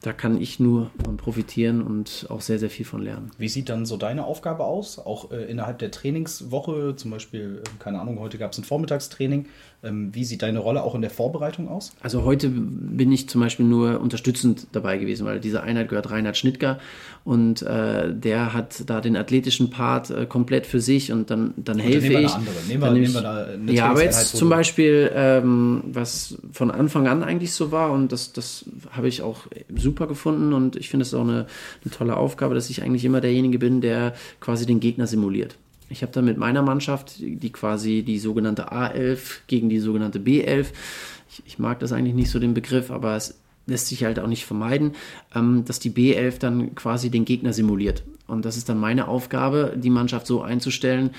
[0.00, 3.32] da kann ich nur von profitieren und auch sehr, sehr viel von lernen.
[3.36, 4.98] Wie sieht dann so deine Aufgabe aus?
[4.98, 9.46] Auch äh, innerhalb der Trainingswoche, zum Beispiel, äh, keine Ahnung, heute gab es ein Vormittagstraining.
[9.84, 11.92] Ähm, wie sieht deine Rolle auch in der Vorbereitung aus?
[12.00, 16.36] Also heute bin ich zum Beispiel nur unterstützend dabei gewesen, weil diese Einheit gehört Reinhard
[16.36, 16.80] Schnittger
[17.22, 21.78] und äh, der hat da den athletischen Part äh, komplett für sich und dann, dann
[21.78, 22.36] helfe ich.
[22.66, 27.06] Nehmen wir, nehmen wir da eine ja, aber jetzt zum Beispiel, ähm, was von Anfang
[27.06, 31.04] an eigentlich so war und das, das habe ich auch super gefunden und ich finde
[31.04, 31.46] es auch eine,
[31.84, 35.56] eine tolle Aufgabe, dass ich eigentlich immer derjenige bin, der quasi den Gegner simuliert.
[35.88, 40.66] Ich habe dann mit meiner Mannschaft, die quasi die sogenannte A11 gegen die sogenannte B11,
[41.30, 44.26] ich, ich mag das eigentlich nicht so den Begriff, aber es lässt sich halt auch
[44.26, 44.92] nicht vermeiden,
[45.34, 48.02] ähm, dass die B11 dann quasi den Gegner simuliert.
[48.26, 51.10] Und das ist dann meine Aufgabe, die Mannschaft so einzustellen,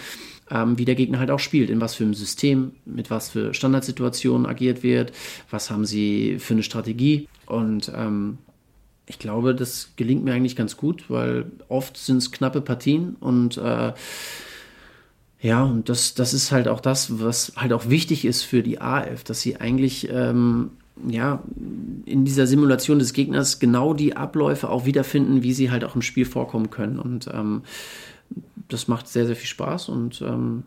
[0.51, 3.53] ähm, wie der Gegner halt auch spielt, in was für einem System, mit was für
[3.53, 5.11] Standardsituationen agiert wird,
[5.49, 7.27] was haben sie für eine Strategie.
[7.45, 8.39] Und ähm,
[9.05, 13.57] ich glaube, das gelingt mir eigentlich ganz gut, weil oft sind es knappe Partien und
[13.57, 13.93] äh,
[15.41, 18.81] ja, und das, das ist halt auch das, was halt auch wichtig ist für die
[18.81, 20.71] A11, dass sie eigentlich ähm,
[21.07, 21.41] ja,
[22.05, 26.01] in dieser Simulation des Gegners genau die Abläufe auch wiederfinden, wie sie halt auch im
[26.01, 26.99] Spiel vorkommen können.
[26.99, 27.63] Und ähm,
[28.67, 30.63] das macht sehr, sehr viel Spaß und ähm,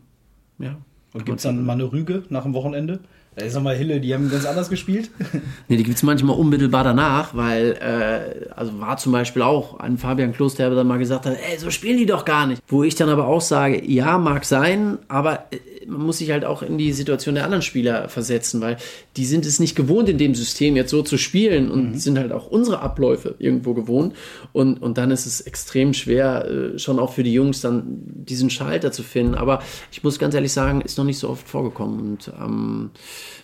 [0.58, 0.76] ja.
[1.12, 3.00] Und gibt es dann mal eine Rüge nach dem Wochenende?
[3.34, 5.10] Da ist nochmal Hille, die haben ganz anders gespielt.
[5.68, 9.96] nee, die gibt es manchmal unmittelbar danach, weil, äh, also war zum Beispiel auch ein
[9.96, 12.62] Fabian Kloster, der dann mal gesagt hat, ey, so spielen die doch gar nicht.
[12.68, 16.44] Wo ich dann aber auch sage, ja, mag sein, aber äh, man muss sich halt
[16.44, 18.76] auch in die Situation der anderen Spieler versetzen, weil
[19.16, 21.94] die sind es nicht gewohnt, in dem System jetzt so zu spielen und mhm.
[21.94, 24.14] sind halt auch unsere Abläufe irgendwo gewohnt.
[24.52, 28.50] Und, und dann ist es extrem schwer, äh, schon auch für die Jungs dann diesen
[28.50, 29.34] Schalter zu finden.
[29.34, 31.98] Aber ich muss ganz ehrlich sagen, ist noch nicht so oft vorgekommen.
[31.98, 32.90] Und ähm,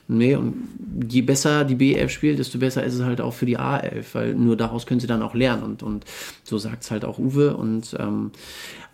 [0.08, 0.68] Nee, und
[1.08, 4.34] je besser die B11 spielt, desto besser ist es halt auch für die A11, weil
[4.34, 5.62] nur daraus können sie dann auch lernen.
[5.62, 6.04] Und, und
[6.44, 7.56] so sagt es halt auch Uwe.
[7.56, 8.30] Und ähm,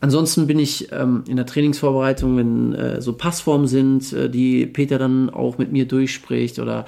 [0.00, 4.98] ansonsten bin ich ähm, in der Trainingsvorbereitung, wenn äh, so Passformen sind, äh, die Peter
[4.98, 6.84] dann auch mit mir durchspricht oder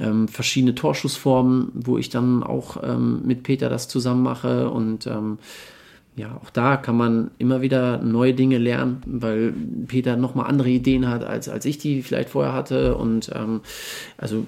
[0.00, 5.38] ähm, verschiedene Torschussformen, wo ich dann auch ähm, mit Peter das zusammen mache und ähm,
[6.16, 9.52] ja, auch da kann man immer wieder neue Dinge lernen, weil
[9.88, 12.96] Peter nochmal andere Ideen hat, als, als ich die vielleicht vorher hatte.
[12.96, 13.62] Und ähm,
[14.16, 14.46] also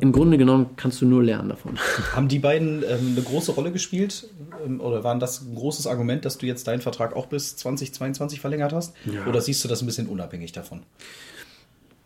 [0.00, 1.78] im Grunde genommen kannst du nur lernen davon.
[2.12, 4.28] Haben die beiden ähm, eine große Rolle gespielt?
[4.64, 8.40] Ähm, oder waren das ein großes Argument, dass du jetzt deinen Vertrag auch bis 2022
[8.40, 8.94] verlängert hast?
[9.06, 9.26] Ja.
[9.26, 10.82] Oder siehst du das ein bisschen unabhängig davon?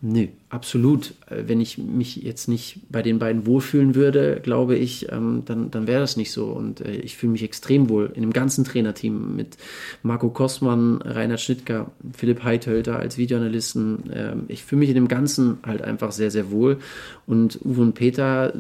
[0.07, 1.14] Nee, absolut.
[1.31, 5.71] Äh, wenn ich mich jetzt nicht bei den beiden wohlfühlen würde, glaube ich, ähm, dann,
[5.71, 6.49] dann wäre das nicht so.
[6.49, 9.57] Und äh, ich fühle mich extrem wohl in dem ganzen Trainerteam mit
[10.03, 14.11] Marco Kostmann, Reinhard Schnittger, Philipp Heithölter als Videoanalysten.
[14.12, 16.81] Ähm, ich fühle mich in dem Ganzen halt einfach sehr, sehr wohl.
[17.27, 18.53] Und Uwe und Peter,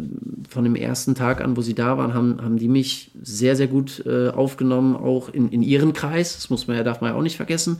[0.48, 3.66] von dem ersten Tag an, wo sie da waren, haben, haben die mich sehr, sehr
[3.66, 6.34] gut äh, aufgenommen, auch in, in ihren Kreis.
[6.34, 7.78] Das muss man ja, darf man ja auch nicht vergessen.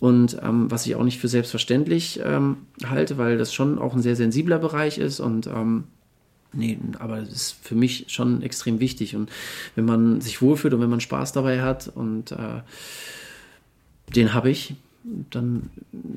[0.00, 4.02] Und ähm, was ich auch nicht für selbstverständlich ähm, halte, weil das schon auch ein
[4.02, 5.84] sehr sensibler Bereich ist und ähm,
[6.54, 9.16] Nee, aber es ist für mich schon extrem wichtig.
[9.16, 9.30] Und
[9.74, 12.60] wenn man sich wohlfühlt und wenn man Spaß dabei hat und äh,
[14.14, 14.74] den habe ich,
[15.30, 15.70] dann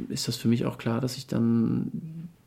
[0.10, 1.90] ist das für mich auch klar, dass ich dann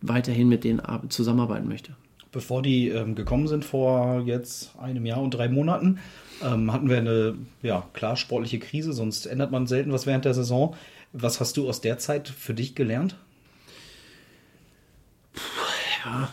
[0.01, 1.93] weiterhin mit denen zusammenarbeiten möchte.
[2.31, 5.99] Bevor die ähm, gekommen sind vor jetzt einem Jahr und drei Monaten,
[6.43, 10.35] ähm, hatten wir eine ja, klar sportliche Krise, sonst ändert man selten was während der
[10.35, 10.77] Saison.
[11.13, 13.17] Was hast du aus der Zeit für dich gelernt?
[16.05, 16.29] Ja,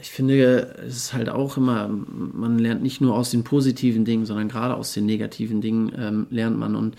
[0.00, 4.26] ich finde, es ist halt auch immer, man lernt nicht nur aus den positiven Dingen,
[4.26, 6.74] sondern gerade aus den negativen Dingen ähm, lernt man.
[6.74, 6.96] Und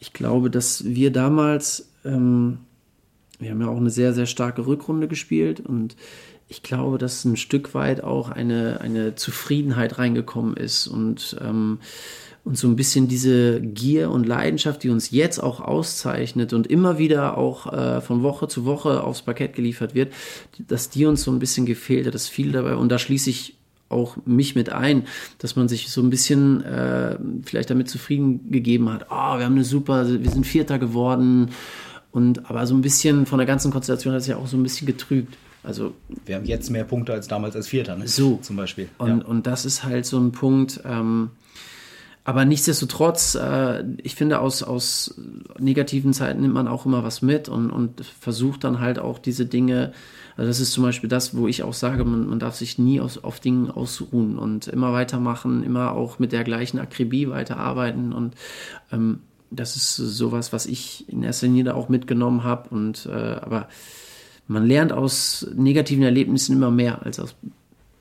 [0.00, 2.58] ich glaube, dass wir damals, ähm,
[3.42, 5.96] wir haben ja auch eine sehr, sehr starke Rückrunde gespielt und
[6.48, 11.78] ich glaube, dass ein Stück weit auch eine, eine Zufriedenheit reingekommen ist und ähm,
[12.44, 16.98] und so ein bisschen diese Gier und Leidenschaft, die uns jetzt auch auszeichnet und immer
[16.98, 20.12] wieder auch äh, von Woche zu Woche aufs Parkett geliefert wird,
[20.58, 23.54] dass die uns so ein bisschen gefehlt hat, das viel dabei und da schließe ich
[23.88, 25.04] auch mich mit ein,
[25.38, 29.54] dass man sich so ein bisschen äh, vielleicht damit zufrieden gegeben hat, oh, wir haben
[29.54, 31.50] eine super, wir sind Vierter geworden
[32.12, 34.62] und aber so ein bisschen von der ganzen Konstellation hat es ja auch so ein
[34.62, 35.36] bisschen getrübt.
[35.64, 35.94] Also
[36.26, 38.06] wir haben jetzt mehr Punkte als damals als Vierter, ne?
[38.06, 38.88] So zum Beispiel.
[38.98, 39.24] Und, ja.
[39.24, 40.80] und das ist halt so ein Punkt.
[40.84, 41.30] Ähm,
[42.24, 45.14] aber nichtsdestotrotz, äh, ich finde, aus, aus
[45.58, 49.46] negativen Zeiten nimmt man auch immer was mit und, und versucht dann halt auch diese
[49.46, 49.92] Dinge,
[50.36, 53.00] also das ist zum Beispiel das, wo ich auch sage, man, man darf sich nie
[53.00, 58.34] aus, auf Dingen ausruhen und immer weitermachen, immer auch mit der gleichen Akribie weiterarbeiten und
[58.92, 59.20] ähm,
[59.54, 63.68] das ist sowas, was ich in erster Linie auch mitgenommen habe und äh, aber
[64.48, 67.34] man lernt aus negativen Erlebnissen immer mehr als aus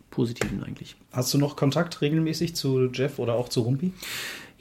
[0.10, 0.96] positiven eigentlich.
[1.12, 3.94] Hast du noch Kontakt regelmäßig zu Jeff oder auch zu Rumpi?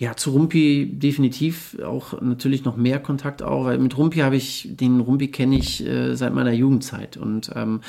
[0.00, 4.66] Ja, zu Rumpi definitiv auch natürlich noch mehr Kontakt auch, weil mit Rumpi habe ich,
[4.70, 7.18] den Rumpi kenne ich äh, seit meiner Jugendzeit.
[7.18, 7.82] Und ähm,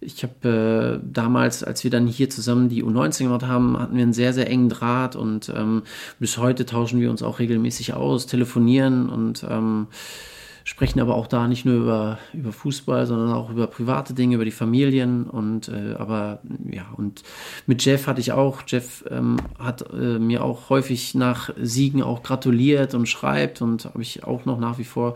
[0.00, 4.02] ich habe äh, damals, als wir dann hier zusammen die U19 gemacht haben, hatten wir
[4.02, 5.82] einen sehr, sehr engen Draht und ähm,
[6.18, 9.86] bis heute tauschen wir uns auch regelmäßig aus, telefonieren und ähm,
[10.64, 14.44] sprechen aber auch da nicht nur über, über Fußball, sondern auch über private Dinge, über
[14.44, 17.22] die Familien und äh, aber ja, und
[17.66, 22.22] mit Jeff hatte ich auch, Jeff ähm, hat äh, mir auch häufig nach Siegen auch
[22.22, 25.14] gratuliert und schreibt und habe ich auch noch nach wie vor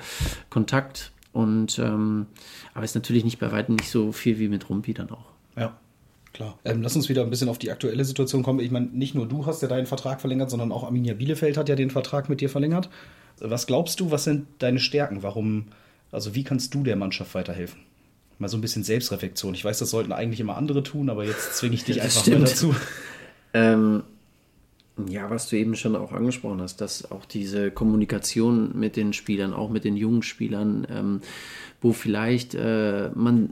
[0.50, 2.26] Kontakt und ähm,
[2.74, 5.26] aber ist natürlich nicht bei weitem nicht so viel wie mit Rumpi dann auch.
[5.56, 5.76] Ja.
[6.36, 6.58] Klar.
[6.66, 8.60] Ähm, lass uns wieder ein bisschen auf die aktuelle Situation kommen.
[8.60, 11.70] Ich meine, nicht nur du hast ja deinen Vertrag verlängert, sondern auch Arminia Bielefeld hat
[11.70, 12.90] ja den Vertrag mit dir verlängert.
[13.40, 15.22] Was glaubst du, was sind deine Stärken?
[15.22, 15.66] Warum,
[16.12, 17.80] also wie kannst du der Mannschaft weiterhelfen?
[18.38, 19.54] Mal so ein bisschen Selbstreflexion.
[19.54, 22.40] Ich weiß, das sollten eigentlich immer andere tun, aber jetzt zwinge ich dich einfach mal
[22.40, 22.74] dazu.
[23.54, 24.02] Ähm,
[25.08, 29.52] ja, was du eben schon auch angesprochen hast, dass auch diese Kommunikation mit den Spielern,
[29.52, 31.20] auch mit den jungen Spielern, ähm,
[31.82, 33.50] wo vielleicht äh, man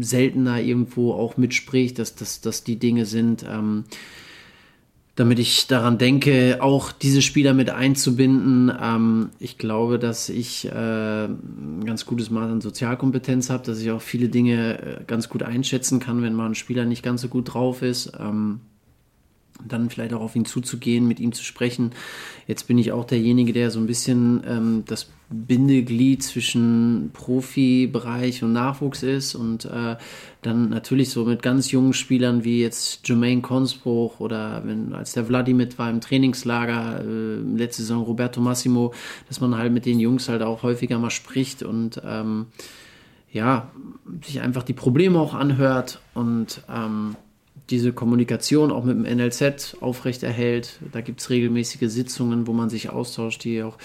[0.00, 3.84] seltener irgendwo auch mitspricht, dass, dass, dass die Dinge sind, ähm,
[5.20, 8.72] damit ich daran denke, auch diese Spieler mit einzubinden.
[8.80, 13.90] Ähm, ich glaube, dass ich äh, ein ganz gutes Maß an Sozialkompetenz habe, dass ich
[13.90, 17.28] auch viele Dinge äh, ganz gut einschätzen kann, wenn mal ein Spieler nicht ganz so
[17.28, 18.12] gut drauf ist.
[18.18, 18.60] Ähm,
[19.66, 21.92] dann vielleicht auch auf ihn zuzugehen, mit ihm zu sprechen.
[22.46, 28.52] Jetzt bin ich auch derjenige, der so ein bisschen ähm, das Bindeglied zwischen Profibereich und
[28.52, 29.96] Nachwuchs ist und äh,
[30.42, 35.24] dann natürlich so mit ganz jungen Spielern wie jetzt Jermaine Consbruch oder wenn als der
[35.24, 38.92] Vladi mit war im Trainingslager äh, letzte Saison Roberto Massimo,
[39.28, 42.46] dass man halt mit den Jungs halt auch häufiger mal spricht und ähm,
[43.30, 43.70] ja
[44.24, 47.14] sich einfach die Probleme auch anhört und ähm,
[47.70, 50.78] diese Kommunikation auch mit dem NLZ aufrechterhält.
[50.92, 53.78] Da gibt es regelmäßige Sitzungen, wo man sich austauscht, die auch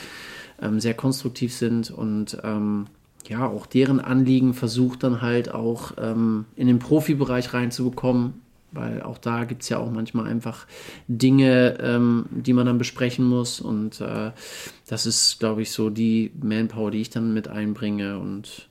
[0.61, 2.87] ähm, sehr konstruktiv sind und ähm,
[3.27, 9.17] ja, auch deren Anliegen versucht dann halt auch ähm, in den Profibereich reinzubekommen, weil auch
[9.17, 10.67] da gibt es ja auch manchmal einfach
[11.07, 14.31] Dinge, ähm, die man dann besprechen muss und äh,
[14.87, 18.67] das ist, glaube ich, so die Manpower, die ich dann mit einbringe und.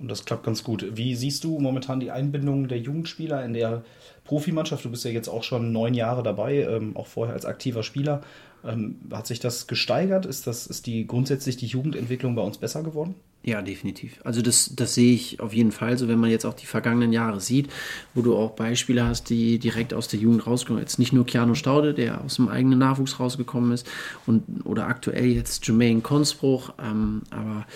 [0.00, 0.96] Und das klappt ganz gut.
[0.96, 3.84] Wie siehst du momentan die Einbindung der Jugendspieler in der
[4.24, 4.84] Profimannschaft?
[4.84, 8.22] Du bist ja jetzt auch schon neun Jahre dabei, ähm, auch vorher als aktiver Spieler.
[8.64, 10.26] Ähm, hat sich das gesteigert?
[10.26, 13.14] Ist, das, ist die grundsätzlich die Jugendentwicklung bei uns besser geworden?
[13.42, 14.20] Ja, definitiv.
[14.22, 17.10] Also das, das sehe ich auf jeden Fall so, wenn man jetzt auch die vergangenen
[17.10, 17.70] Jahre sieht,
[18.14, 20.82] wo du auch Beispiele hast, die direkt aus der Jugend rauskommen.
[20.82, 23.86] Jetzt nicht nur Keanu Staude, der aus dem eigenen Nachwuchs rausgekommen ist,
[24.26, 27.66] und, oder aktuell jetzt Jermaine Consbruch, ähm, aber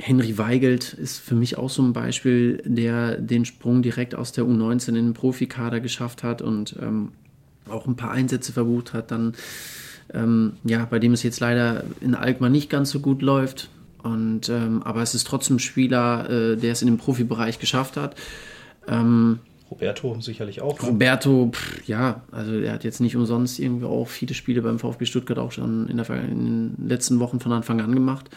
[0.00, 4.44] Henry Weigelt ist für mich auch so ein Beispiel, der den Sprung direkt aus der
[4.44, 7.12] U19 in den Profikader geschafft hat und ähm,
[7.68, 9.34] auch ein paar Einsätze verbucht hat, dann
[10.12, 13.70] ähm, ja, bei dem es jetzt leider in Alkmaar nicht ganz so gut läuft.
[14.02, 17.96] Und, ähm, aber es ist trotzdem ein Spieler, äh, der es in dem Profibereich geschafft
[17.96, 18.16] hat.
[18.86, 19.38] Ähm,
[19.70, 20.80] Roberto sicherlich auch.
[20.82, 20.88] Ne?
[20.88, 25.06] Roberto, pff, ja, also er hat jetzt nicht umsonst irgendwie auch viele Spiele beim VfB
[25.06, 28.28] Stuttgart auch schon in, der, in den letzten Wochen von Anfang an gemacht.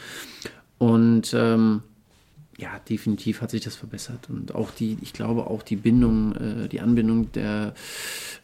[0.78, 1.82] Und ähm,
[2.58, 4.30] ja, definitiv hat sich das verbessert.
[4.30, 7.74] Und auch die, ich glaube, auch die Bindung, äh, die Anbindung der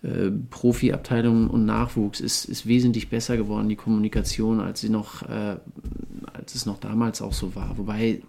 [0.04, 5.58] äh, Profiabteilung und Nachwuchs ist, ist wesentlich besser geworden, die Kommunikation, als sie noch, äh,
[6.32, 7.78] als es noch damals auch so war.
[7.78, 8.22] Wobei,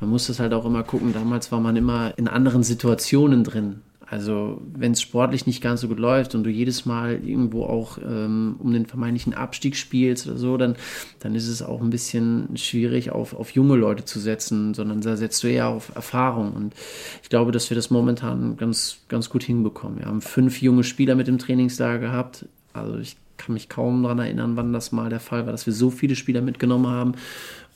[0.00, 3.80] man muss das halt auch immer gucken, damals war man immer in anderen Situationen drin.
[4.10, 7.96] Also wenn es sportlich nicht ganz so gut läuft und du jedes Mal irgendwo auch
[7.98, 10.74] ähm, um den vermeintlichen Abstieg spielst oder so, dann,
[11.20, 15.16] dann ist es auch ein bisschen schwierig, auf, auf junge Leute zu setzen, sondern da
[15.16, 16.54] setzt du eher auf Erfahrung.
[16.54, 16.74] Und
[17.22, 20.00] ich glaube, dass wir das momentan ganz, ganz gut hinbekommen.
[20.00, 22.46] Wir haben fünf junge Spieler mit im Trainingslager gehabt.
[22.72, 25.72] Also ich kann mich kaum daran erinnern, wann das mal der Fall war, dass wir
[25.72, 27.14] so viele Spieler mitgenommen haben.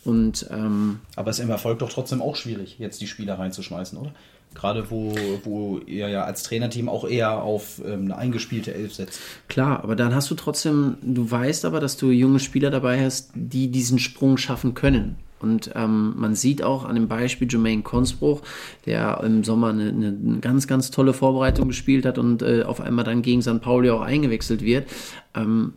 [0.04, 3.96] Und, ähm, Aber es ist im Erfolg doch trotzdem auch schwierig, jetzt die Spieler reinzuschmeißen,
[3.96, 4.12] oder?
[4.54, 9.20] Gerade wo, wo ihr ja als Trainerteam auch eher auf ähm, eine eingespielte Elf setzt.
[9.48, 13.30] Klar, aber dann hast du trotzdem, du weißt aber, dass du junge Spieler dabei hast,
[13.34, 15.16] die diesen Sprung schaffen können.
[15.40, 18.40] Und ähm, man sieht auch an dem Beispiel Jermaine Consbruch,
[18.86, 23.04] der im Sommer eine, eine ganz, ganz tolle Vorbereitung gespielt hat und äh, auf einmal
[23.04, 23.60] dann gegen St.
[23.60, 24.88] Pauli auch eingewechselt wird,
[25.34, 25.74] ähm,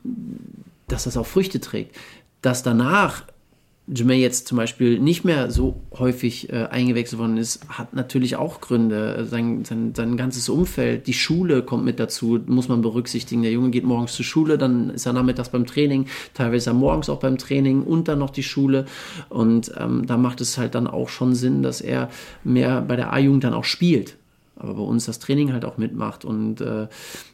[0.87, 1.97] dass das auch Früchte trägt.
[2.41, 3.23] Dass danach
[3.87, 8.59] Jermaine jetzt zum Beispiel nicht mehr so häufig äh, eingewechselt worden ist, hat natürlich auch
[8.59, 9.25] Gründe.
[9.29, 13.43] Sein, sein, sein ganzes Umfeld, die Schule kommt mit dazu, muss man berücksichtigen.
[13.43, 17.19] Der Junge geht morgens zur Schule, dann ist er nachmittags beim Training, teilweise morgens auch
[17.19, 18.85] beim Training und dann noch die Schule.
[19.29, 22.09] Und ähm, da macht es halt dann auch schon Sinn, dass er
[22.43, 24.17] mehr bei der A-Jugend dann auch spielt
[24.59, 26.25] aber bei uns das Training halt auch mitmacht.
[26.25, 26.87] Und äh,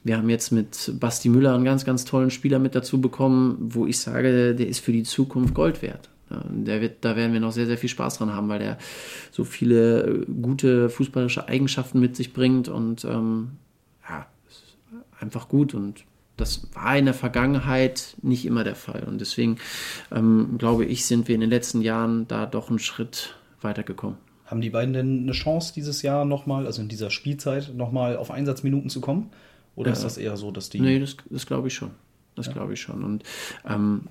[0.03, 3.85] wir haben jetzt mit Basti Müller einen ganz, ganz tollen Spieler mit dazu bekommen, wo
[3.85, 6.09] ich sage, der ist für die Zukunft Gold wert.
[6.49, 8.77] Der wird, da werden wir noch sehr, sehr viel Spaß dran haben, weil der
[9.31, 13.51] so viele äh, gute fußballische Eigenschaften mit sich bringt und ähm,
[14.07, 14.77] ja, ist
[15.19, 16.05] einfach gut und
[16.37, 19.03] das war in der Vergangenheit nicht immer der Fall.
[19.03, 19.57] Und deswegen
[20.11, 24.17] ähm, glaube ich, sind wir in den letzten Jahren da doch einen Schritt weitergekommen.
[24.45, 28.31] Haben die beiden denn eine Chance dieses Jahr nochmal, also in dieser Spielzeit, nochmal auf
[28.31, 29.29] Einsatzminuten zu kommen?
[29.75, 30.79] Oder äh, ist das eher so, dass die.
[30.79, 31.91] Nee, das, das glaube ich schon.
[32.35, 32.53] Das ja.
[32.53, 33.03] glaube ich schon.
[33.03, 33.23] Und
[33.67, 34.01] ähm,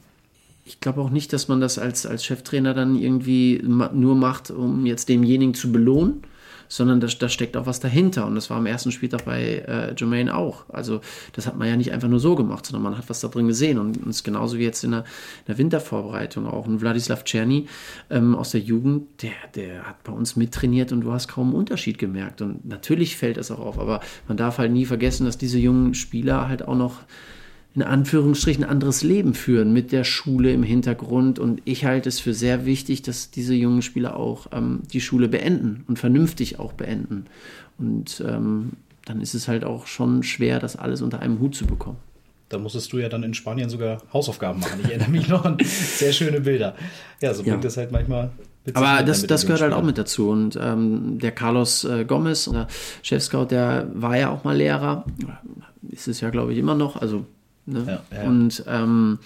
[0.64, 4.87] ich glaube auch nicht, dass man das als, als Cheftrainer dann irgendwie nur macht, um
[4.87, 6.22] jetzt demjenigen zu belohnen,
[6.68, 8.27] sondern da, da steckt auch was dahinter.
[8.27, 10.64] Und das war am ersten Spieltag bei äh, Jermaine auch.
[10.68, 11.01] Also
[11.33, 13.48] das hat man ja nicht einfach nur so gemacht, sondern man hat was da drin
[13.48, 13.79] gesehen.
[13.79, 16.66] Und es ist genauso wie jetzt in der, in der Wintervorbereitung auch.
[16.66, 17.66] Und Wladislav Czerny
[18.09, 21.57] ähm, aus der Jugend, der, der hat bei uns mittrainiert und du hast kaum einen
[21.57, 22.40] Unterschied gemerkt.
[22.40, 25.94] Und natürlich fällt es auch auf, aber man darf halt nie vergessen, dass diese jungen
[25.94, 27.01] Spieler halt auch noch
[27.74, 31.38] in Anführungsstrichen anderes Leben führen mit der Schule im Hintergrund.
[31.38, 35.28] Und ich halte es für sehr wichtig, dass diese jungen Spieler auch ähm, die Schule
[35.28, 37.26] beenden und vernünftig auch beenden.
[37.78, 38.72] Und ähm,
[39.04, 41.98] dann ist es halt auch schon schwer, das alles unter einem Hut zu bekommen.
[42.50, 44.80] Da musstest du ja dann in Spanien sogar Hausaufgaben machen.
[44.85, 46.76] Ich erinnere mich noch an sehr schöne Bilder.
[47.22, 47.62] Ja, so bringt ja.
[47.62, 48.30] das halt manchmal
[48.74, 50.30] aber das, das gehört halt auch mit dazu.
[50.30, 52.68] Und ähm, der Carlos äh, Gomez, der
[53.02, 55.04] Chefscout, der war ja auch mal Lehrer.
[55.90, 56.96] Ist es ja, glaube ich, immer noch.
[56.96, 57.26] Also
[57.66, 58.03] Ne?
[58.11, 58.29] Ja, ja.
[58.29, 59.18] Und ähm,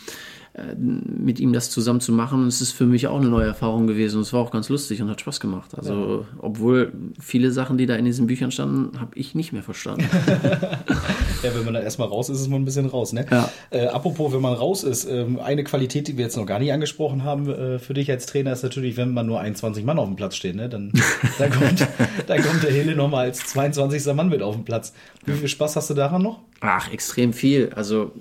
[0.45, 3.86] äh, mit ihm das zusammen zu machen, es ist für mich auch eine neue Erfahrung
[3.86, 4.16] gewesen.
[4.16, 5.76] Und es war auch ganz lustig und hat Spaß gemacht.
[5.76, 6.38] Also, ja.
[6.38, 10.08] obwohl viele Sachen, die da in diesen Büchern standen, habe ich nicht mehr verstanden.
[11.42, 13.12] ja, wenn man dann erstmal raus ist, ist man ein bisschen raus.
[13.12, 13.26] Ne?
[13.30, 13.50] Ja.
[13.70, 16.72] Äh, apropos, wenn man raus ist, ähm, eine Qualität, die wir jetzt noch gar nicht
[16.72, 20.06] angesprochen haben äh, für dich als Trainer, ist natürlich, wenn man nur 21 Mann auf
[20.06, 20.56] dem Platz steht.
[20.56, 20.70] Ne?
[20.70, 20.90] Dann,
[21.38, 21.86] dann, kommt,
[22.26, 24.14] dann kommt der Hille nochmal als 22.
[24.14, 24.94] Mann mit auf den Platz.
[25.26, 26.40] Wie viel Spaß hast du daran noch?
[26.60, 27.72] Ach, extrem viel.
[27.74, 28.12] Also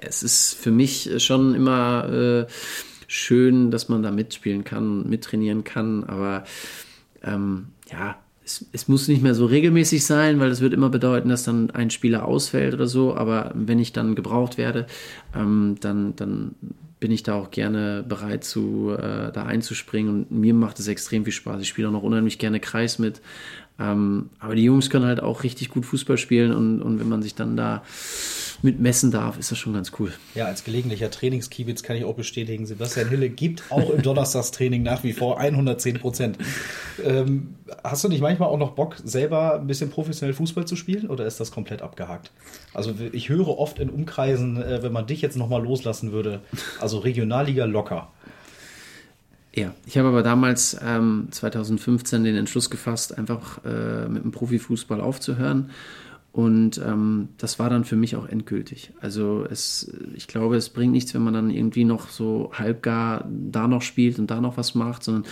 [0.00, 2.52] es ist für mich schon immer äh,
[3.06, 6.44] schön, dass man da mitspielen kann, mittrainieren kann, aber
[7.22, 11.28] ähm, ja, es, es, muss nicht mehr so regelmäßig sein, weil das wird immer bedeuten,
[11.28, 14.86] dass dann ein Spieler ausfällt oder so, aber wenn ich dann gebraucht werde,
[15.34, 16.54] ähm, dann, dann
[17.00, 21.24] bin ich da auch gerne bereit zu äh, da einzuspringen und mir macht es extrem
[21.24, 21.62] viel Spaß.
[21.62, 23.22] Ich spiele auch noch unheimlich gerne Kreis mit.
[23.80, 27.22] Ähm, aber die Jungs können halt auch richtig gut Fußball spielen und, und wenn man
[27.22, 27.82] sich dann da
[28.62, 30.12] mitmessen darf, ist das schon ganz cool.
[30.34, 35.02] Ja, als gelegentlicher Trainingskiebitz kann ich auch bestätigen, Sebastian Hille gibt auch im Donnerstagstraining nach
[35.02, 36.38] wie vor 110 Prozent.
[37.02, 41.08] Ähm, hast du nicht manchmal auch noch Bock, selber ein bisschen professionell Fußball zu spielen
[41.08, 42.32] oder ist das komplett abgehakt?
[42.74, 46.40] Also ich höre oft in Umkreisen, äh, wenn man dich jetzt nochmal loslassen würde,
[46.80, 48.12] also Regionalliga locker.
[49.54, 55.00] Ja, ich habe aber damals ähm, 2015 den Entschluss gefasst, einfach äh, mit dem Profifußball
[55.00, 55.70] aufzuhören
[56.32, 58.92] und ähm, das war dann für mich auch endgültig.
[59.00, 63.66] Also es, ich glaube, es bringt nichts, wenn man dann irgendwie noch so halbgar da
[63.66, 65.24] noch spielt und da noch was macht, sondern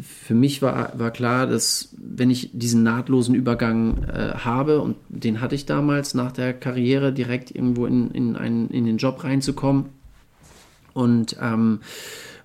[0.00, 5.42] für mich war, war klar, dass wenn ich diesen nahtlosen Übergang äh, habe, und den
[5.42, 9.86] hatte ich damals nach der Karriere, direkt irgendwo in, in, einen, in den Job reinzukommen.
[10.94, 11.80] Und ähm,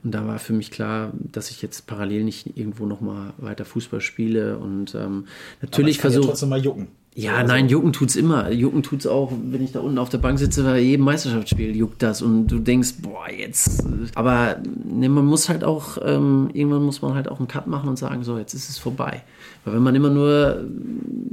[0.03, 4.01] und da war für mich klar, dass ich jetzt parallel nicht irgendwo nochmal weiter Fußball
[4.01, 4.57] spiele.
[4.57, 5.27] Und ähm,
[5.61, 6.23] natürlich versuche.
[6.23, 6.87] Ja trotzdem mal jucken.
[7.15, 8.51] Ja, also, nein, jucken tut's immer.
[8.51, 12.01] Jucken tut's auch, wenn ich da unten auf der Bank sitze, bei jedem Meisterschaftsspiel juckt
[12.01, 13.85] das und du denkst, boah, jetzt.
[14.15, 17.89] Aber ne, man muss halt auch, ähm, irgendwann muss man halt auch einen Cut machen
[17.89, 19.21] und sagen, so, jetzt ist es vorbei.
[19.63, 20.65] Weil wenn man immer nur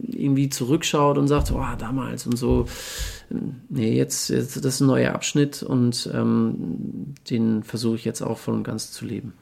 [0.06, 2.66] irgendwie zurückschaut und sagt, oh, damals und so,
[3.70, 8.36] nee, jetzt, jetzt das ist ein neuer Abschnitt und ähm, den versuche ich jetzt auch
[8.36, 9.32] voll und ganz zu leben.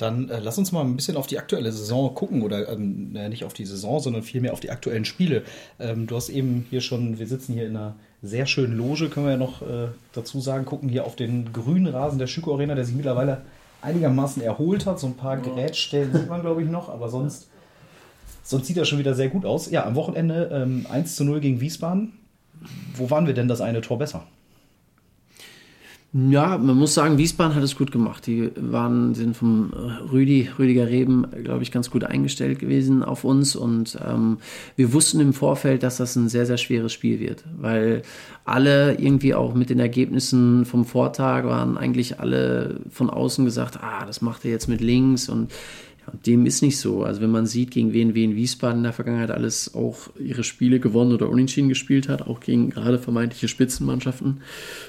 [0.00, 3.44] Dann äh, lass uns mal ein bisschen auf die aktuelle Saison gucken oder ähm, nicht
[3.44, 5.42] auf die Saison, sondern vielmehr auf die aktuellen Spiele.
[5.78, 9.26] Ähm, du hast eben hier schon, wir sitzen hier in einer sehr schönen Loge, können
[9.26, 12.74] wir ja noch äh, dazu sagen, gucken hier auf den grünen Rasen der Schüko Arena,
[12.74, 13.42] der sich mittlerweile
[13.82, 14.98] einigermaßen erholt hat.
[14.98, 17.48] So ein paar Gerätstellen sieht man, glaube ich, noch, aber sonst,
[18.42, 19.70] sonst sieht er schon wieder sehr gut aus.
[19.70, 22.14] Ja, am Wochenende ähm, 1 zu 0 gegen Wiesbaden.
[22.94, 24.26] Wo waren wir denn das eine Tor besser?
[26.12, 28.26] Ja, man muss sagen, Wiesbaden hat es gut gemacht.
[28.26, 29.72] Die waren, sind vom
[30.10, 33.54] Rüdi, Rüdiger Reben, glaube ich, ganz gut eingestellt gewesen auf uns.
[33.54, 34.38] Und ähm,
[34.74, 38.02] wir wussten im Vorfeld, dass das ein sehr, sehr schweres Spiel wird, weil
[38.44, 44.04] alle irgendwie auch mit den Ergebnissen vom Vortag waren eigentlich alle von außen gesagt, ah,
[44.04, 45.52] das macht er jetzt mit links und
[46.26, 47.04] dem ist nicht so.
[47.04, 50.80] Also wenn man sieht, gegen wen wen Wiesbaden in der Vergangenheit alles auch ihre Spiele
[50.80, 54.40] gewonnen oder unentschieden gespielt hat, auch gegen gerade vermeintliche Spitzenmannschaften,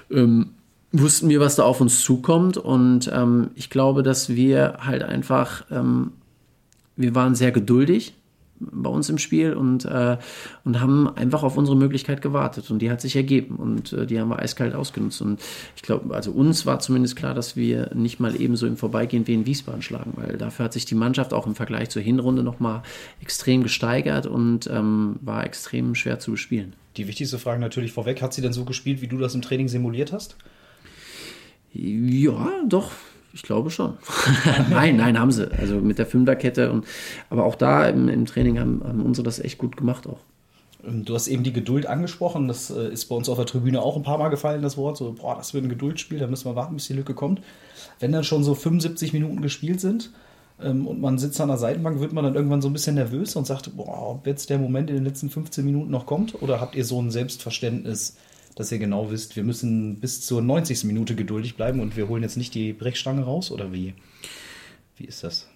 [0.10, 0.48] ähm,
[0.92, 2.58] wussten wir, was da auf uns zukommt.
[2.58, 6.14] Und ähm, ich glaube, dass wir halt einfach, ähm,
[6.96, 8.14] wir waren sehr geduldig
[8.62, 10.18] bei uns im Spiel und, äh,
[10.64, 14.20] und haben einfach auf unsere Möglichkeit gewartet und die hat sich ergeben und äh, die
[14.20, 15.42] haben wir eiskalt ausgenutzt und
[15.76, 19.34] ich glaube, also uns war zumindest klar, dass wir nicht mal ebenso im Vorbeigehen wie
[19.34, 22.84] in Wiesbaden schlagen, weil dafür hat sich die Mannschaft auch im Vergleich zur Hinrunde nochmal
[23.22, 26.74] extrem gesteigert und ähm, war extrem schwer zu bespielen.
[26.98, 29.70] Die wichtigste Frage natürlich vorweg, hat sie denn so gespielt, wie du das im Training
[29.70, 30.36] simuliert hast?
[31.74, 32.92] Ja, doch,
[33.34, 33.98] ich glaube schon.
[34.70, 35.52] nein, nein, haben sie.
[35.52, 36.86] Also mit der Fünferkette und
[37.30, 40.20] aber auch da im, im Training haben, haben unsere das echt gut gemacht auch.
[40.86, 42.48] Ähm, du hast eben die Geduld angesprochen.
[42.48, 44.98] Das äh, ist bei uns auf der Tribüne auch ein paar Mal gefallen, das Wort.
[44.98, 47.42] So, boah, das wird ein Geduldsspiel, da müssen wir warten, bis die Lücke kommt.
[48.00, 50.12] Wenn dann schon so 75 Minuten gespielt sind
[50.62, 53.36] ähm, und man sitzt an der Seitenbank, wird man dann irgendwann so ein bisschen nervös
[53.36, 56.42] und sagt, boah, ob jetzt der Moment in den letzten 15 Minuten noch kommt?
[56.42, 58.18] Oder habt ihr so ein Selbstverständnis,
[58.56, 60.84] dass ihr genau wisst, wir müssen bis zur 90.
[60.86, 63.94] Minute geduldig bleiben und wir holen jetzt nicht die Brechstange raus oder wie?
[64.98, 65.48] Wie ist das?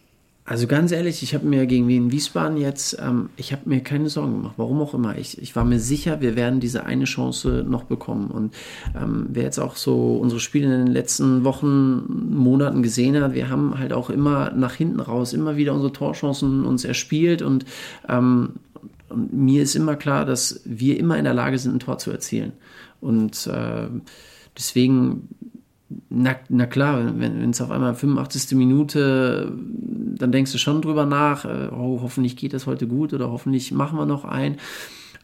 [0.48, 4.10] Also ganz ehrlich, ich habe mir gegen Wien Wiesbaden jetzt, ähm, ich habe mir keine
[4.10, 5.18] Sorgen gemacht, warum auch immer.
[5.18, 8.30] Ich, ich war mir sicher, wir werden diese eine Chance noch bekommen.
[8.30, 8.54] Und
[8.96, 13.50] ähm, wer jetzt auch so unsere Spiele in den letzten Wochen, Monaten gesehen hat, wir
[13.50, 17.66] haben halt auch immer nach hinten raus, immer wieder unsere Torchancen uns erspielt und,
[18.08, 18.52] ähm,
[19.16, 22.12] und mir ist immer klar, dass wir immer in der Lage sind, ein Tor zu
[22.12, 22.52] erzielen.
[23.00, 23.88] Und äh,
[24.58, 25.30] deswegen,
[26.10, 28.58] na, na klar, wenn es auf einmal 85.
[28.58, 29.54] Minute,
[30.18, 33.72] dann denkst du schon drüber nach, äh, oh, hoffentlich geht das heute gut oder hoffentlich
[33.72, 34.58] machen wir noch ein.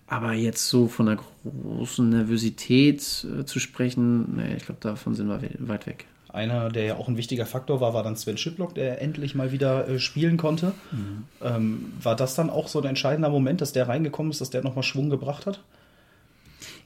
[0.07, 5.27] Aber jetzt so von einer großen Nervosität äh, zu sprechen, nee, ich glaube, davon sind
[5.27, 6.05] wir weit weg.
[6.33, 9.51] Einer, der ja auch ein wichtiger Faktor war, war dann Sven Schiplock, der endlich mal
[9.51, 10.73] wieder äh, spielen konnte.
[10.91, 11.23] Mhm.
[11.41, 14.63] Ähm, war das dann auch so ein entscheidender Moment, dass der reingekommen ist, dass der
[14.63, 15.61] nochmal Schwung gebracht hat?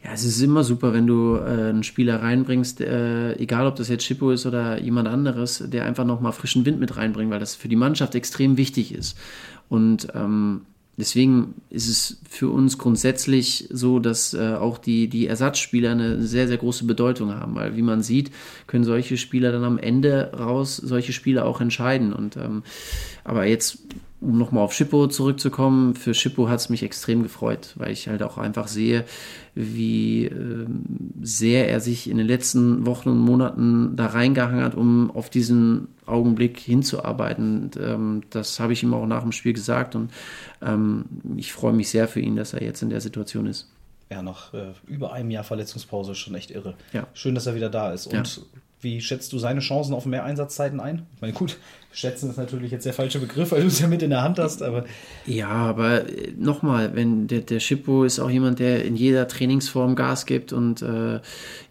[0.03, 3.89] Ja, es ist immer super, wenn du äh, einen Spieler reinbringst, äh, egal ob das
[3.89, 7.55] jetzt Schippo ist oder jemand anderes, der einfach nochmal frischen Wind mit reinbringt, weil das
[7.55, 9.17] für die Mannschaft extrem wichtig ist.
[9.67, 10.61] Und ähm,
[10.97, 16.47] deswegen ist es für uns grundsätzlich so, dass äh, auch die, die Ersatzspieler eine sehr,
[16.47, 18.31] sehr große Bedeutung haben, weil wie man sieht,
[18.67, 22.13] können solche Spieler dann am Ende raus solche Spiele auch entscheiden.
[22.13, 22.63] Und ähm,
[23.23, 23.79] aber jetzt
[24.25, 28.23] um nochmal auf Schippo zurückzukommen, für Schippo hat es mich extrem gefreut, weil ich halt
[28.23, 29.05] auch einfach sehe,
[29.53, 30.65] wie äh,
[31.21, 35.87] sehr er sich in den letzten Wochen und Monaten da reingehangen hat, um auf diesen
[36.05, 37.63] Augenblick hinzuarbeiten.
[37.63, 40.11] Und, ähm, das habe ich ihm auch nach dem Spiel gesagt und
[40.61, 41.05] ähm,
[41.37, 43.69] ich freue mich sehr für ihn, dass er jetzt in der Situation ist.
[44.09, 46.75] Ja, nach äh, über einem Jahr Verletzungspause schon echt irre.
[46.93, 47.07] Ja.
[47.13, 48.05] Schön, dass er wieder da ist.
[48.05, 48.43] Und ja.
[48.81, 51.07] Wie schätzt du seine Chancen auf mehr Einsatzzeiten ein?
[51.15, 51.57] Ich meine, gut,
[51.91, 54.37] schätzen ist natürlich jetzt der falsche Begriff, weil du es ja mit in der Hand
[54.37, 54.85] hast, aber.
[55.25, 59.95] Ja, aber äh, nochmal, wenn der, der Schippo ist auch jemand, der in jeder Trainingsform
[59.95, 61.19] Gas gibt und äh,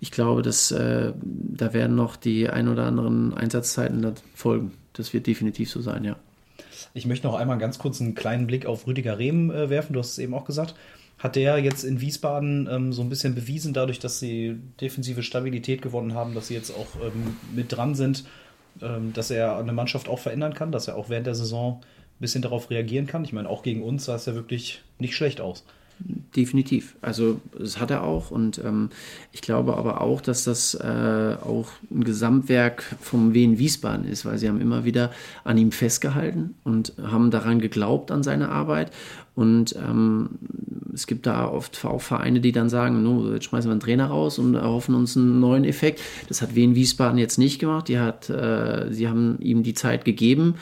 [0.01, 4.73] ich glaube, dass äh, da werden noch die ein oder anderen Einsatzzeiten folgen.
[4.95, 6.17] Das wird definitiv so sein, ja.
[6.95, 9.93] Ich möchte noch einmal ganz kurz einen kleinen Blick auf Rüdiger Rehm äh, werfen.
[9.93, 10.75] Du hast es eben auch gesagt
[11.19, 15.81] hat der jetzt in Wiesbaden ähm, so ein bisschen bewiesen, dadurch, dass sie defensive Stabilität
[15.81, 18.25] gewonnen haben, dass sie jetzt auch ähm, mit dran sind,
[18.83, 22.21] ähm, dass er eine Mannschaft auch verändern kann, dass er auch während der Saison ein
[22.21, 23.25] bisschen darauf reagieren kann.
[23.25, 25.65] Ich meine, auch gegen uns sah es ja wirklich nicht schlecht aus.
[26.37, 26.97] Definitiv.
[27.01, 28.91] Also das hat er auch und ähm,
[29.33, 34.39] ich glaube aber auch, dass das äh, auch ein Gesamtwerk vom Wien Wiesbaden ist, weil
[34.39, 35.13] sie haben immer wieder
[35.45, 38.91] an ihm festgehalten und haben daran geglaubt an seine Arbeit
[39.37, 40.31] und ähm,
[40.93, 44.07] es gibt da oft auch Vereine, die dann sagen, no, jetzt schmeißen wir einen Trainer
[44.07, 46.01] raus und erhoffen uns einen neuen Effekt.
[46.29, 47.89] Das hat Wien Wiesbaden jetzt nicht gemacht.
[47.89, 50.55] Die hat, äh, sie haben ihm die Zeit gegeben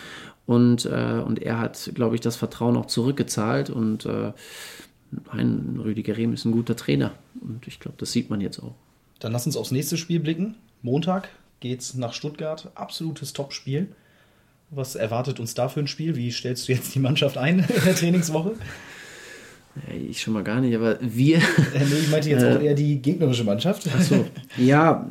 [0.47, 4.33] und, äh, und er hat, glaube ich, das Vertrauen auch zurückgezahlt und äh,
[5.31, 8.75] ein Rüdiger Rehm ist ein guter Trainer und ich glaube, das sieht man jetzt auch.
[9.19, 10.57] Dann lass uns aufs nächste Spiel blicken.
[10.83, 11.29] Montag
[11.61, 12.71] geht's nach Stuttgart.
[12.75, 13.89] Absolutes Top-Spiel.
[14.71, 16.17] Was erwartet uns da für ein Spiel?
[16.17, 18.55] Wie stellst du jetzt die Mannschaft ein in der Trainingswoche?
[20.09, 21.39] Ich schon mal gar nicht, aber wir.
[21.39, 21.41] Äh,
[21.89, 23.89] nee, ich meinte jetzt auch eher die gegnerische Mannschaft.
[23.95, 24.27] Achso.
[24.59, 25.09] Ja,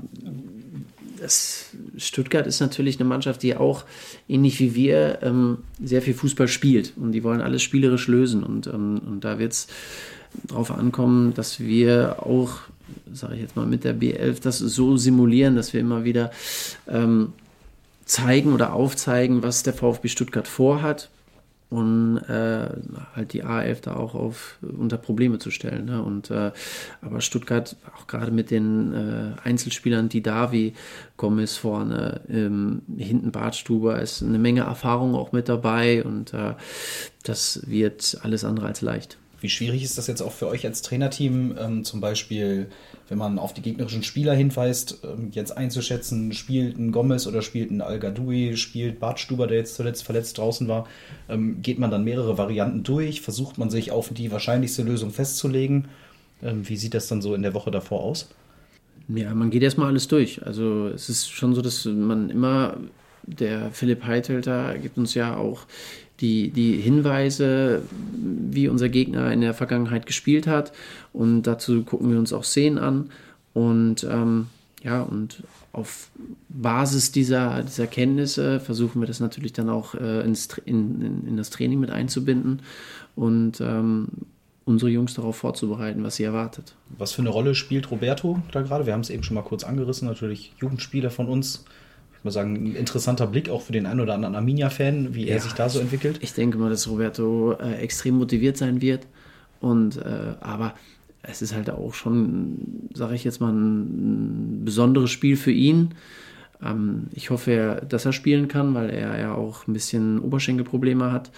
[1.22, 1.68] das,
[1.98, 3.86] Stuttgart ist natürlich eine Mannschaft, die auch
[4.28, 8.68] ähnlich wie wir ähm, sehr viel Fußball spielt und die wollen alles spielerisch lösen und,
[8.68, 9.68] ähm, und da wird es
[10.44, 12.60] darauf ankommen, dass wir auch
[13.14, 16.32] sage ich jetzt mal, mit der B11 das so simulieren, dass wir immer wieder
[16.88, 17.34] ähm,
[18.06, 21.10] zeigen oder aufzeigen, was der VfB Stuttgart vorhat
[21.72, 22.68] und äh,
[23.16, 25.86] halt die A11 da auch auf, unter Probleme zu stellen.
[25.86, 26.04] Ne?
[26.04, 26.52] Und, äh,
[27.02, 30.74] aber Stuttgart, auch gerade mit den äh, Einzelspielern, die Davi,
[31.16, 36.56] Gomez vorne, ähm, hinten Bartstuber, ist eine Menge Erfahrung auch mit dabei und äh,
[37.24, 39.18] das wird alles andere als leicht.
[39.42, 42.68] Wie schwierig ist das jetzt auch für euch als Trainerteam, ähm, zum Beispiel,
[43.10, 47.72] wenn man auf die gegnerischen Spieler hinweist, ähm, jetzt einzuschätzen, spielt ein Gomez oder spielt
[47.72, 50.88] ein Al-Gadoui, spielt Bart Stuber, der jetzt zuletzt verletzt draußen war,
[51.28, 55.88] ähm, geht man dann mehrere Varianten durch, versucht man sich auf die wahrscheinlichste Lösung festzulegen.
[56.44, 58.30] Ähm, wie sieht das dann so in der Woche davor aus?
[59.08, 60.46] Ja, man geht erstmal alles durch.
[60.46, 62.78] Also es ist schon so, dass man immer,
[63.24, 65.66] der Philipp Heitelter gibt uns ja auch
[66.20, 70.72] die, die Hinweise, wie unser Gegner in der Vergangenheit gespielt hat.
[71.14, 73.10] Und dazu gucken wir uns auch Szenen an.
[73.54, 74.48] Und ähm,
[74.84, 75.44] ja, und
[75.74, 76.10] auf
[76.50, 81.50] Basis dieser, dieser Kenntnisse versuchen wir das natürlich dann auch äh, ins, in, in, das
[81.50, 82.62] Training mit einzubinden
[83.16, 84.08] und ähm,
[84.66, 86.76] unsere Jungs darauf vorzubereiten, was sie erwartet.
[86.98, 88.86] Was für eine Rolle spielt Roberto da gerade?
[88.86, 91.66] Wir haben es eben schon mal kurz angerissen, natürlich Jugendspieler von uns,
[92.22, 95.38] ich muss sagen, ein interessanter Blick auch für den einen oder anderen Arminia-Fan, wie er
[95.38, 96.20] ja, sich da so entwickelt.
[96.22, 99.08] Ich denke mal, dass Roberto äh, extrem motiviert sein wird.
[99.60, 100.76] Und äh, aber
[101.24, 105.96] es ist halt auch schon, sage ich jetzt mal, ein, ein besonderes Spiel für ihn.
[106.62, 111.32] Ähm, ich hoffe, dass er spielen kann, weil er ja auch ein bisschen Oberschenkelprobleme hat.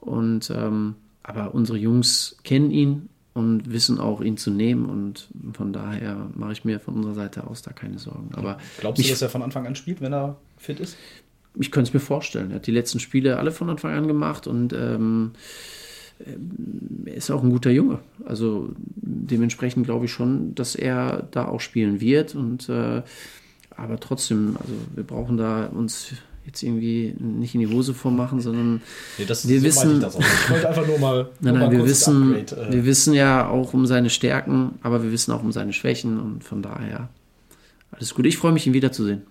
[0.00, 4.86] Und ähm, aber unsere Jungs kennen ihn und wissen auch, ihn zu nehmen.
[4.86, 8.30] Und von daher mache ich mir von unserer Seite aus da keine Sorgen.
[8.34, 10.96] Aber Glaubst du, dass er von Anfang an spielt, wenn er fit ist?
[11.54, 12.50] Ich könnte es mir vorstellen.
[12.50, 15.32] Er hat die letzten Spiele alle von Anfang an gemacht und ähm,
[17.04, 17.98] ist auch ein guter Junge.
[18.24, 22.34] Also dementsprechend glaube ich schon, dass er da auch spielen wird.
[22.34, 23.02] Und äh,
[23.76, 26.14] aber trotzdem, also wir brauchen da uns
[26.46, 28.80] jetzt irgendwie nicht in die Hose vormachen, sondern
[29.18, 32.34] nee, das, wir so wissen, ich, ich wollte einfach nur mal, nein, nein, wir wissen,
[32.36, 32.72] Upgrade, äh.
[32.72, 36.44] wir wissen ja auch um seine Stärken, aber wir wissen auch um seine Schwächen und
[36.44, 37.08] von daher
[37.90, 38.26] alles gut.
[38.26, 39.22] Ich freue mich, ihn wiederzusehen.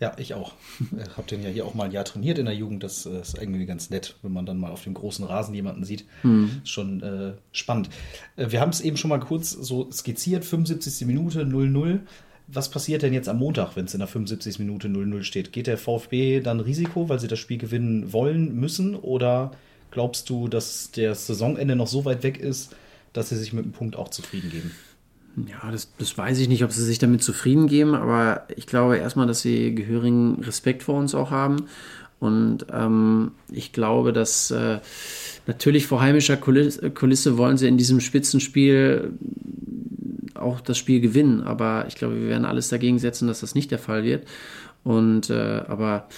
[0.00, 0.54] Ja, ich auch.
[0.90, 2.82] Ich habe den ja hier auch mal ein Jahr trainiert in der Jugend.
[2.82, 5.84] Das äh, ist irgendwie ganz nett, wenn man dann mal auf dem großen Rasen jemanden
[5.84, 6.04] sieht.
[6.22, 6.60] Hm.
[6.62, 7.90] Ist schon äh, spannend.
[8.36, 10.44] Äh, wir haben es eben schon mal kurz so skizziert.
[10.44, 11.06] 75.
[11.06, 12.00] Minute 0-0
[12.46, 14.58] was passiert denn jetzt am Montag, wenn es in der 75.
[14.58, 15.52] Minute 0-0 steht?
[15.52, 18.96] Geht der VfB dann Risiko, weil sie das Spiel gewinnen wollen, müssen?
[18.96, 19.52] Oder
[19.90, 22.74] glaubst du, dass das Saisonende noch so weit weg ist,
[23.12, 24.72] dass sie sich mit dem Punkt auch zufrieden geben?
[25.48, 28.98] Ja, das, das weiß ich nicht, ob sie sich damit zufrieden geben, aber ich glaube
[28.98, 31.66] erstmal, dass sie gehörigen Respekt vor uns auch haben.
[32.20, 34.78] Und ähm, ich glaube, dass äh,
[35.46, 39.12] natürlich vor heimischer Kulisse wollen sie in diesem Spitzenspiel
[40.34, 41.42] auch das Spiel gewinnen.
[41.42, 44.26] Aber ich glaube, wir werden alles dagegen setzen, dass das nicht der Fall wird.
[44.82, 46.08] Und äh, aber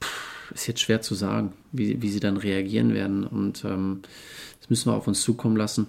[0.00, 3.26] pff, ist jetzt schwer zu sagen, wie, wie sie dann reagieren werden.
[3.26, 4.02] Und ähm,
[4.60, 5.86] das müssen wir auf uns zukommen lassen.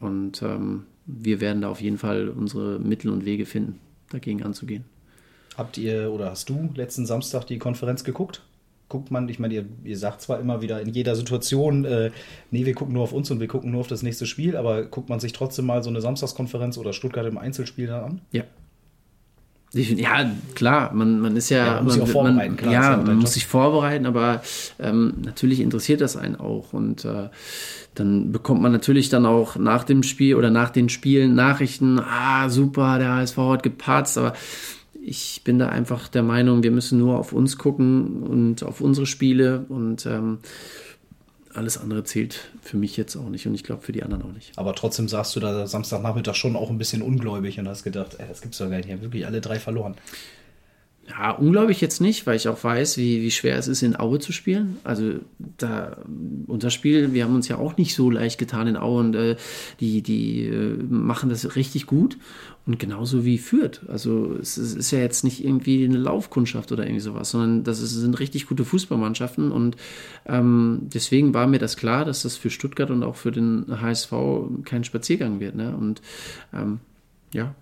[0.00, 3.80] Und ähm, wir werden da auf jeden Fall unsere Mittel und Wege finden,
[4.10, 4.84] dagegen anzugehen.
[5.56, 8.42] Habt ihr oder hast du letzten Samstag die Konferenz geguckt?
[8.94, 12.12] Guckt man, ich meine, ihr, ihr sagt zwar immer wieder in jeder Situation, äh,
[12.52, 14.84] nee, wir gucken nur auf uns und wir gucken nur auf das nächste Spiel, aber
[14.84, 18.20] guckt man sich trotzdem mal so eine Samstagskonferenz oder Stuttgart im Einzelspiel dann an?
[18.30, 18.44] Ja.
[19.72, 21.66] Ja, klar, man, man ist ja.
[21.66, 22.72] ja man muss sich auch vorbereiten, man, klar.
[22.72, 24.42] Ja, ja man muss sich vorbereiten, aber
[24.78, 26.72] ähm, natürlich interessiert das einen auch.
[26.72, 27.30] Und äh,
[27.96, 32.48] dann bekommt man natürlich dann auch nach dem Spiel oder nach den Spielen Nachrichten, ah,
[32.48, 34.34] super, der HSV hat gepatzt, aber
[35.06, 39.06] ich bin da einfach der Meinung, wir müssen nur auf uns gucken und auf unsere
[39.06, 40.38] Spiele und ähm,
[41.52, 44.32] alles andere zählt für mich jetzt auch nicht und ich glaube für die anderen auch
[44.32, 44.52] nicht.
[44.56, 48.26] Aber trotzdem sagst du da Samstagnachmittag schon auch ein bisschen ungläubig und hast gedacht, ey,
[48.26, 49.94] das gibt's doch gar nicht, die haben wirklich alle drei verloren.
[51.06, 54.20] Ja, unglaublich jetzt nicht, weil ich auch weiß, wie, wie schwer es ist, in Aue
[54.20, 54.78] zu spielen.
[54.84, 55.14] Also
[55.58, 55.98] da
[56.46, 59.36] unser Spiel, wir haben uns ja auch nicht so leicht getan in Aue und äh,
[59.80, 62.16] die, die äh, machen das richtig gut.
[62.66, 63.82] Und genauso wie Fürth.
[63.88, 68.18] Also es ist ja jetzt nicht irgendwie eine Laufkundschaft oder irgendwie sowas, sondern das sind
[68.18, 69.52] richtig gute Fußballmannschaften.
[69.52, 69.76] Und
[70.24, 74.12] ähm, deswegen war mir das klar, dass das für Stuttgart und auch für den HSV
[74.64, 75.54] kein Spaziergang wird.
[75.54, 75.76] Ne?
[75.76, 76.00] Und
[76.54, 76.80] ähm,
[77.34, 77.54] ja,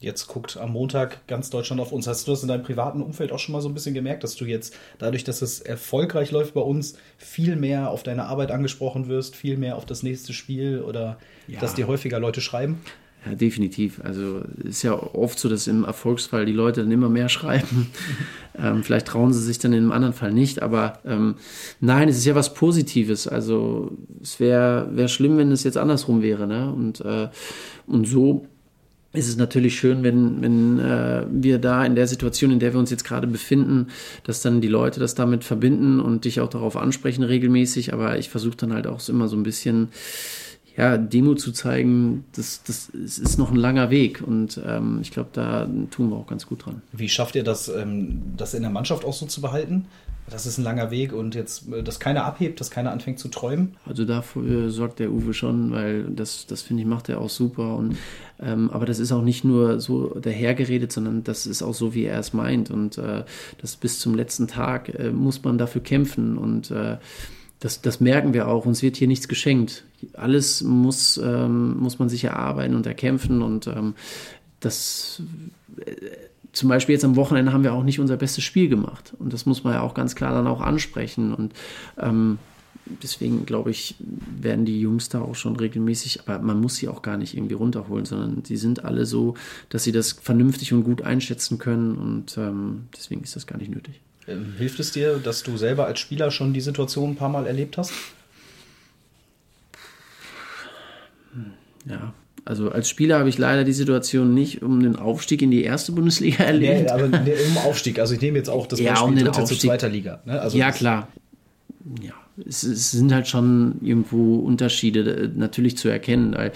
[0.00, 2.06] Jetzt guckt am Montag ganz Deutschland auf uns.
[2.06, 4.34] Hast du das in deinem privaten Umfeld auch schon mal so ein bisschen gemerkt, dass
[4.34, 9.08] du jetzt dadurch, dass es erfolgreich läuft bei uns, viel mehr auf deine Arbeit angesprochen
[9.08, 11.60] wirst, viel mehr auf das nächste Spiel oder ja.
[11.60, 12.80] dass dir häufiger Leute schreiben?
[13.26, 14.00] Ja, definitiv.
[14.02, 17.90] Also es ist ja oft so, dass im Erfolgsfall die Leute dann immer mehr schreiben.
[18.58, 21.34] ähm, vielleicht trauen sie sich dann in einem anderen Fall nicht, aber ähm,
[21.80, 23.28] nein, es ist ja was Positives.
[23.28, 23.90] Also
[24.22, 26.46] es wäre wär schlimm, wenn es jetzt andersrum wäre.
[26.46, 26.72] Ne?
[26.72, 27.28] Und, äh,
[27.86, 28.46] und so
[29.12, 32.78] ist es natürlich schön, wenn, wenn äh, wir da in der Situation, in der wir
[32.78, 33.88] uns jetzt gerade befinden,
[34.24, 37.92] dass dann die Leute das damit verbinden und dich auch darauf ansprechen regelmäßig.
[37.92, 39.88] Aber ich versuche dann halt auch immer so ein bisschen
[40.76, 45.30] ja, Demo zu zeigen, das, das ist noch ein langer Weg und ähm, ich glaube,
[45.32, 46.80] da tun wir auch ganz gut dran.
[46.92, 49.86] Wie schafft ihr das, ähm, das in der Mannschaft auch so zu behalten?
[50.30, 53.28] Das ist ein langer Weg und jetzt, äh, dass keiner abhebt, dass keiner anfängt zu
[53.28, 53.76] träumen?
[53.84, 57.76] Also dafür sorgt der Uwe schon, weil das, das finde ich, macht er auch super.
[57.76, 57.96] Und,
[58.40, 62.04] ähm, aber das ist auch nicht nur so dahergeredet, sondern das ist auch so, wie
[62.04, 62.70] er es meint.
[62.70, 63.24] Und äh,
[63.60, 66.98] das bis zum letzten Tag äh, muss man dafür kämpfen und äh,
[67.60, 68.64] das, das merken wir auch.
[68.64, 69.84] Uns wird hier nichts geschenkt.
[70.14, 73.42] Alles muss, ähm, muss man sich erarbeiten und erkämpfen.
[73.42, 73.94] Und ähm,
[74.60, 75.22] das
[75.84, 75.94] äh,
[76.52, 79.12] zum Beispiel jetzt am Wochenende haben wir auch nicht unser bestes Spiel gemacht.
[79.18, 81.32] Und das muss man ja auch ganz klar dann auch ansprechen.
[81.34, 81.52] Und
[81.98, 82.38] ähm,
[83.02, 87.02] deswegen glaube ich, werden die Jungs da auch schon regelmäßig, aber man muss sie auch
[87.02, 89.34] gar nicht irgendwie runterholen, sondern sie sind alle so,
[89.68, 91.96] dass sie das vernünftig und gut einschätzen können.
[91.96, 94.00] Und ähm, deswegen ist das gar nicht nötig.
[94.26, 97.46] Ähm, hilft es dir, dass du selber als Spieler schon die Situation ein paar Mal
[97.46, 97.92] erlebt hast?
[101.86, 102.12] Ja,
[102.44, 105.92] also als Spieler habe ich leider die Situation nicht um den Aufstieg in die erste
[105.92, 106.82] Bundesliga erlebt.
[106.82, 107.98] Nee, aber um Aufstieg.
[107.98, 109.60] Also ich nehme jetzt auch das ja, Beispiel um den Dritte Aufstieg.
[109.60, 110.22] zu zweiter Liga.
[110.24, 110.40] Ne?
[110.40, 111.08] Also ja, klar.
[112.02, 112.12] Ja,
[112.46, 116.52] es, es, sind halt schon irgendwo Unterschiede äh, natürlich zu erkennen, weil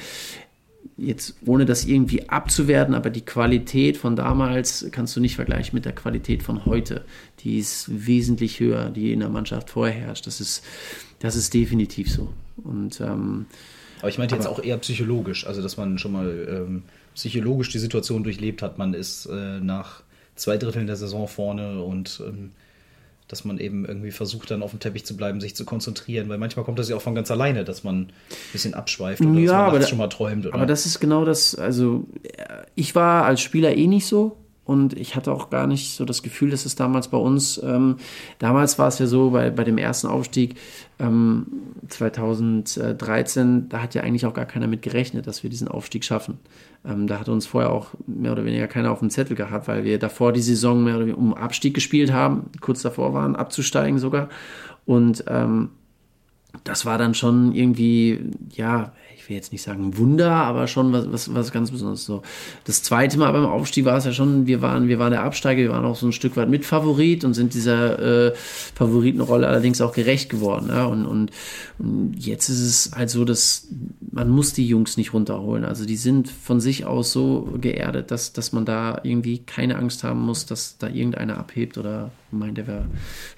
[0.97, 5.85] jetzt ohne das irgendwie abzuwerten, aber die Qualität von damals kannst du nicht vergleichen mit
[5.85, 7.05] der Qualität von heute.
[7.41, 10.27] Die ist wesentlich höher, die in der Mannschaft vorherrscht.
[10.27, 10.65] Das ist,
[11.19, 12.33] das ist definitiv so.
[12.63, 13.47] Und ähm,
[14.05, 16.83] aber ich meinte jetzt auch eher psychologisch, also dass man schon mal ähm,
[17.15, 18.77] psychologisch die Situation durchlebt hat.
[18.77, 20.03] Man ist äh, nach
[20.37, 22.51] zwei Dritteln der Saison vorne und ähm,
[23.29, 26.37] dass man eben irgendwie versucht, dann auf dem Teppich zu bleiben, sich zu konzentrieren, weil
[26.37, 28.13] manchmal kommt das ja auch von ganz alleine, dass man ein
[28.53, 30.45] bisschen abschweift oder ja, dass man aber da, schon mal träumt.
[30.45, 30.55] Oder?
[30.55, 32.07] Aber das ist genau das, also
[32.75, 36.23] ich war als Spieler eh nicht so und ich hatte auch gar nicht so das
[36.23, 37.97] Gefühl, dass es damals bei uns, ähm,
[38.39, 40.57] damals war es ja so, bei, bei dem ersten Aufstieg
[40.99, 41.47] ähm,
[41.89, 46.39] 2013, da hat ja eigentlich auch gar keiner mit gerechnet, dass wir diesen Aufstieg schaffen.
[46.87, 49.85] Ähm, da hat uns vorher auch mehr oder weniger keiner auf dem Zettel gehabt, weil
[49.85, 53.99] wir davor die Saison mehr oder weniger um Abstieg gespielt haben, kurz davor waren, abzusteigen
[53.99, 54.31] sogar.
[54.87, 55.71] Und ähm,
[56.63, 58.93] das war dann schon irgendwie, ja,
[59.25, 62.05] ich will jetzt nicht sagen Wunder, aber schon was, was, was ganz Besonderes.
[62.05, 62.21] So.
[62.65, 65.63] Das zweite Mal beim Aufstieg war es ja schon, wir waren, wir waren der Absteiger,
[65.63, 68.35] wir waren auch so ein Stück weit Mitfavorit und sind dieser äh,
[68.75, 70.69] Favoritenrolle allerdings auch gerecht geworden.
[70.69, 70.85] Ja?
[70.85, 71.31] Und, und,
[71.79, 73.67] und jetzt ist es halt so, dass
[74.13, 75.65] man muss die Jungs nicht runterholen.
[75.65, 80.05] Also die sind von sich aus so geerdet, dass, dass man da irgendwie keine Angst
[80.05, 82.85] haben muss, dass da irgendeiner abhebt oder meint, er wär,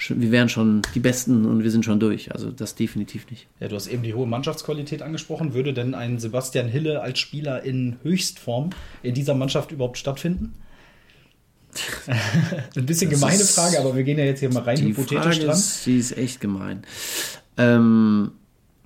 [0.08, 2.32] wir wären schon die Besten und wir sind schon durch.
[2.32, 3.46] Also das definitiv nicht.
[3.60, 5.54] Ja, du hast eben die hohe Mannschaftsqualität angesprochen.
[5.54, 8.70] Würde denn ein Sebastian Hille als Spieler in Höchstform
[9.02, 10.54] in dieser Mannschaft überhaupt stattfinden?
[12.76, 15.22] Ein bisschen das gemeine Frage, aber wir gehen ja jetzt hier mal rein die hypothetisch
[15.24, 15.54] Frage dran.
[15.54, 16.82] Ist, die ist echt gemein.
[17.56, 18.32] Ähm,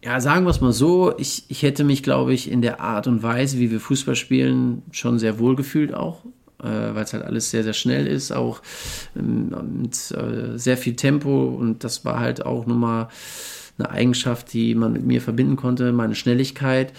[0.02, 3.06] ja, sagen wir es mal so, ich, ich hätte mich, glaube ich, in der Art
[3.06, 6.24] und Weise, wie wir Fußball spielen, schon sehr wohl gefühlt auch,
[6.62, 8.62] äh, weil es halt alles sehr, sehr schnell ist, auch
[9.16, 13.08] ähm, mit äh, sehr viel Tempo und das war halt auch nochmal
[13.80, 16.92] eine Eigenschaft, die man mit mir verbinden konnte, meine Schnelligkeit.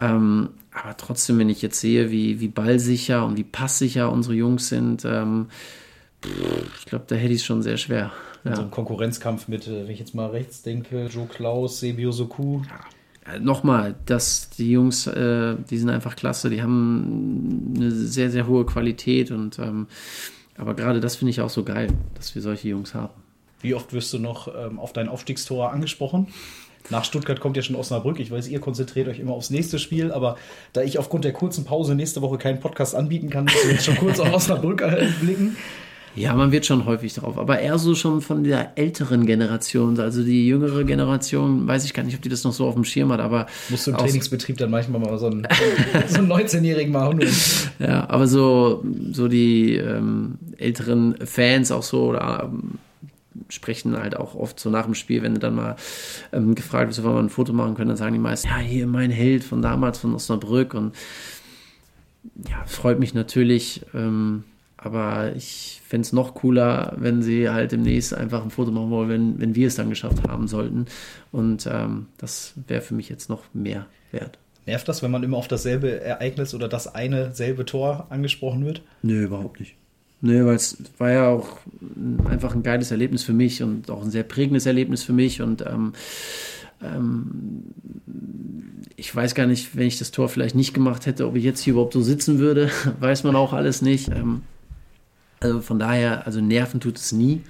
[0.00, 4.68] Ähm, aber trotzdem, wenn ich jetzt sehe, wie, wie ballsicher und wie passsicher unsere Jungs
[4.68, 5.48] sind, ähm,
[6.78, 8.12] ich glaube, da hätte ich es schon sehr schwer.
[8.44, 8.56] Ja.
[8.56, 12.60] So ein Konkurrenzkampf mit, wenn ich jetzt mal rechts denke, Joe Klaus, Sebio Soku.
[12.62, 13.38] Ja.
[13.38, 18.66] Nochmal, dass die Jungs, äh, die sind einfach klasse, die haben eine sehr, sehr hohe
[18.66, 19.86] Qualität und ähm,
[20.56, 23.21] aber gerade das finde ich auch so geil, dass wir solche Jungs haben.
[23.62, 26.26] Wie oft wirst du noch ähm, auf dein Aufstiegstor angesprochen?
[26.90, 28.18] Nach Stuttgart kommt ja schon Osnabrück.
[28.18, 30.36] Ich weiß, ihr konzentriert euch immer aufs nächste Spiel, aber
[30.72, 33.84] da ich aufgrund der kurzen Pause nächste Woche keinen Podcast anbieten kann, müssen wir jetzt
[33.84, 34.84] schon kurz auf Osnabrück
[35.20, 35.56] blicken.
[36.14, 39.98] Ja, man wird schon häufig drauf, aber eher so schon von der älteren Generation.
[39.98, 42.84] Also die jüngere Generation, weiß ich gar nicht, ob die das noch so auf dem
[42.84, 43.46] Schirm hat, aber.
[43.70, 45.46] Musst du im Trainingsbetrieb dann manchmal mal so einen,
[46.08, 47.32] so einen 19-Jährigen mal holen.
[47.78, 52.78] Ja, aber so, so die ähm, älteren Fans auch so oder ähm,
[53.52, 55.76] sprechen halt auch oft so nach dem Spiel, wenn du dann mal
[56.32, 58.58] ähm, gefragt wirst, ob wir mal ein Foto machen können, dann sagen die meisten, ja,
[58.58, 60.94] hier mein Held von damals, von Osnabrück und
[62.48, 64.44] ja, freut mich natürlich, ähm,
[64.76, 69.08] aber ich fände es noch cooler, wenn sie halt demnächst einfach ein Foto machen wollen,
[69.08, 70.86] wenn, wenn wir es dann geschafft haben sollten
[71.30, 74.38] und ähm, das wäre für mich jetzt noch mehr wert.
[74.64, 78.82] Nervt das, wenn man immer auf dasselbe Ereignis oder das eine selbe Tor angesprochen wird?
[79.02, 79.74] Nö, überhaupt nicht.
[80.24, 81.58] Nö, weil es war ja auch
[82.30, 85.42] einfach ein geiles Erlebnis für mich und auch ein sehr prägendes Erlebnis für mich.
[85.42, 85.94] Und ähm,
[86.80, 87.64] ähm,
[88.94, 91.60] ich weiß gar nicht, wenn ich das Tor vielleicht nicht gemacht hätte, ob ich jetzt
[91.60, 92.70] hier überhaupt so sitzen würde,
[93.00, 94.10] weiß man auch alles nicht.
[94.10, 94.42] Ähm,
[95.40, 97.40] also von daher, also nerven tut es nie.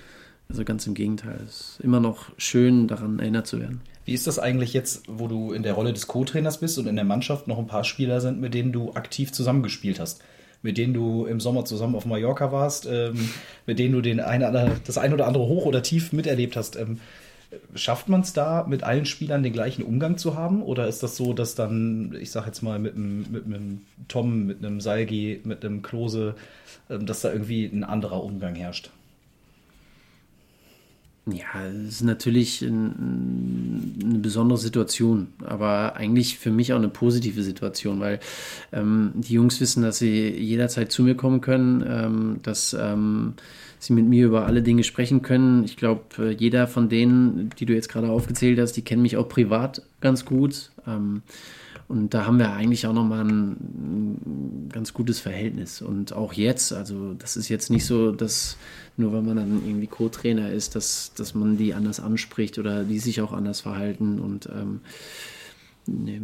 [0.48, 1.40] Also ganz im Gegenteil.
[1.46, 3.82] Es ist immer noch schön, daran erinnert zu werden.
[4.06, 6.96] Wie ist das eigentlich jetzt, wo du in der Rolle des Co-Trainers bist und in
[6.96, 10.22] der Mannschaft noch ein paar Spieler sind, mit denen du aktiv zusammengespielt hast?
[10.62, 13.30] Mit denen du im Sommer zusammen auf Mallorca warst, ähm,
[13.66, 14.40] mit denen du den ein,
[14.84, 16.76] das ein oder andere hoch oder tief miterlebt hast.
[16.76, 17.00] Ähm,
[17.74, 20.62] schafft man es da, mit allen Spielern den gleichen Umgang zu haben?
[20.62, 24.46] Oder ist das so, dass dann, ich sag jetzt mal, mit einem, mit einem Tom,
[24.46, 26.34] mit einem Salgi, mit einem Klose,
[26.88, 28.90] ähm, dass da irgendwie ein anderer Umgang herrscht?
[31.26, 37.44] Ja, es ist natürlich ein, eine besondere Situation, aber eigentlich für mich auch eine positive
[37.44, 38.18] Situation, weil
[38.72, 43.34] ähm, die Jungs wissen, dass sie jederzeit zu mir kommen können, ähm, dass ähm,
[43.78, 45.62] sie mit mir über alle Dinge sprechen können.
[45.62, 49.16] Ich glaube, äh, jeder von denen, die du jetzt gerade aufgezählt hast, die kennen mich
[49.16, 50.72] auch privat ganz gut.
[50.88, 51.22] Ähm,
[51.88, 55.82] und da haben wir eigentlich auch nochmal ein, ein ganz gutes Verhältnis.
[55.82, 58.56] Und auch jetzt, also das ist jetzt nicht so, dass
[58.96, 62.98] nur weil man dann irgendwie Co-Trainer ist, dass, dass man die anders anspricht oder die
[62.98, 64.18] sich auch anders verhalten.
[64.20, 64.80] Und ähm,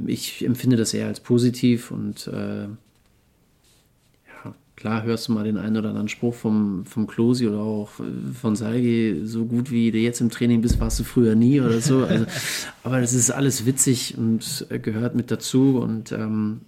[0.06, 2.68] ich empfinde das eher als positiv und äh,
[4.78, 7.90] Klar hörst du mal den einen oder anderen Spruch vom, vom Klosi oder auch
[8.40, 11.80] von Salgi, so gut wie du jetzt im Training bist, warst du früher nie oder
[11.80, 12.04] so.
[12.04, 12.26] Also,
[12.84, 15.80] aber das ist alles witzig und gehört mit dazu.
[15.82, 16.60] Und ähm,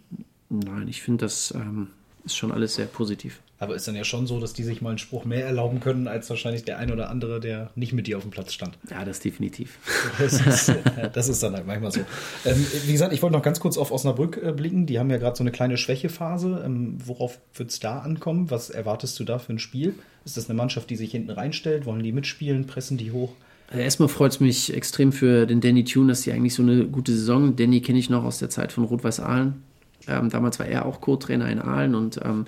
[0.48, 1.86] nein, ich finde, das ähm,
[2.24, 3.38] ist schon alles sehr positiv.
[3.60, 6.08] Aber ist dann ja schon so, dass die sich mal einen Spruch mehr erlauben können,
[6.08, 8.78] als wahrscheinlich der ein oder andere, der nicht mit dir auf dem Platz stand.
[8.90, 9.78] Ja, das definitiv.
[10.18, 10.74] Das ist,
[11.12, 12.00] das ist dann halt manchmal so.
[12.46, 14.86] Ähm, wie gesagt, ich wollte noch ganz kurz auf Osnabrück äh, blicken.
[14.86, 16.62] Die haben ja gerade so eine kleine Schwächephase.
[16.64, 18.50] Ähm, worauf wird es da ankommen?
[18.50, 19.94] Was erwartest du da für ein Spiel?
[20.24, 21.84] Ist das eine Mannschaft, die sich hinten reinstellt?
[21.84, 22.66] Wollen die mitspielen?
[22.66, 23.34] Pressen die hoch?
[23.68, 26.86] Also erstmal freut es mich extrem für den Danny Tune, dass die eigentlich so eine
[26.86, 27.56] gute Saison.
[27.56, 29.62] Danny kenne ich noch aus der Zeit von Rot-Weiß Aalen
[30.08, 32.46] ähm, damals war er auch Co-Trainer in Aalen und ähm,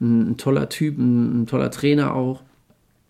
[0.00, 2.42] ein, ein, toller Typ, ein, ein, toller Trainer auch.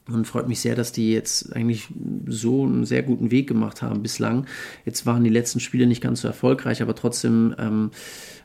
[0.07, 1.89] Und freut mich sehr, dass die jetzt eigentlich
[2.27, 4.47] so einen sehr guten Weg gemacht haben bislang.
[4.85, 7.91] Jetzt waren die letzten Spiele nicht ganz so erfolgreich, aber trotzdem ähm,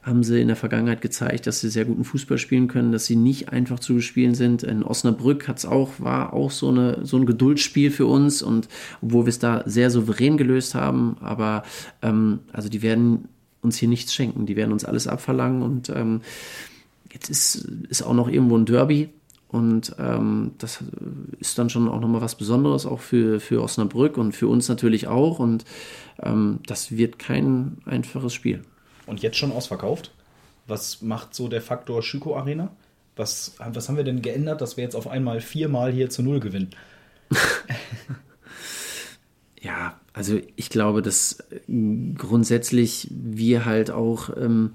[0.02, 3.18] haben sie in der Vergangenheit gezeigt, dass sie sehr guten Fußball spielen können, dass sie
[3.18, 4.64] nicht einfach zu bespielen sind.
[4.64, 8.70] In Osnabrück hat's auch, war auch so, eine, so ein Geduldsspiel für uns und
[9.02, 11.64] obwohl wir es da sehr souverän gelöst haben, aber
[12.02, 13.28] ähm, also die werden
[13.62, 14.46] uns hier nichts schenken.
[14.46, 16.22] Die werden uns alles abverlangen und ähm,
[17.12, 19.10] jetzt ist, ist auch noch irgendwo ein Derby.
[19.50, 20.84] Und ähm, das
[21.40, 25.08] ist dann schon auch nochmal was Besonderes, auch für, für Osnabrück und für uns natürlich
[25.08, 25.40] auch.
[25.40, 25.66] Und
[26.22, 28.62] ähm, das wird kein einfaches Spiel.
[29.08, 30.12] Und jetzt schon ausverkauft?
[30.68, 32.70] Was macht so der Faktor Schüko Arena?
[33.16, 36.40] Was, was haben wir denn geändert, dass wir jetzt auf einmal viermal hier zu Null
[36.40, 36.70] gewinnen?
[39.60, 44.72] ja, also ich glaube, dass äh, grundsätzlich wir halt auch ähm,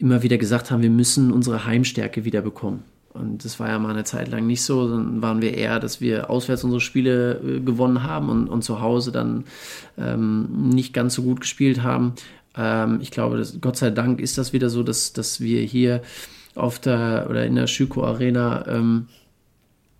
[0.00, 2.82] immer wieder gesagt haben, wir müssen unsere Heimstärke wieder bekommen.
[3.14, 4.88] Und das war ja mal eine Zeit lang nicht so.
[4.88, 8.80] Dann waren wir eher, dass wir auswärts unsere Spiele äh, gewonnen haben und, und zu
[8.80, 9.44] Hause dann
[9.96, 12.14] ähm, nicht ganz so gut gespielt haben.
[12.56, 16.02] Ähm, ich glaube, dass, Gott sei Dank ist das wieder so, dass, dass wir hier
[16.56, 19.06] auf der oder in der Schüko Arena ähm,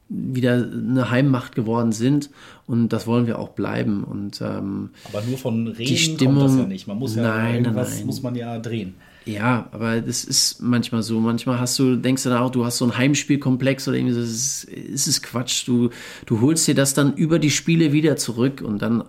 [0.09, 2.31] wieder eine Heimmacht geworden sind
[2.67, 4.05] und das wollen wir auch bleiben.
[4.05, 6.87] Und, ähm, aber nur von Reden die Stimmung, kommt das ja nicht.
[6.87, 8.07] Man muss ja nein, irgendwas nein.
[8.07, 8.95] muss man ja drehen.
[9.29, 11.21] Ja, aber das ist manchmal so.
[11.21, 14.21] Manchmal hast du, denkst du dann auch, du hast so ein Heimspielkomplex oder irgendwie so,
[14.21, 15.69] das ist, ist es Quatsch.
[15.69, 15.91] Du,
[16.25, 19.05] du holst dir das dann über die Spiele wieder zurück und dann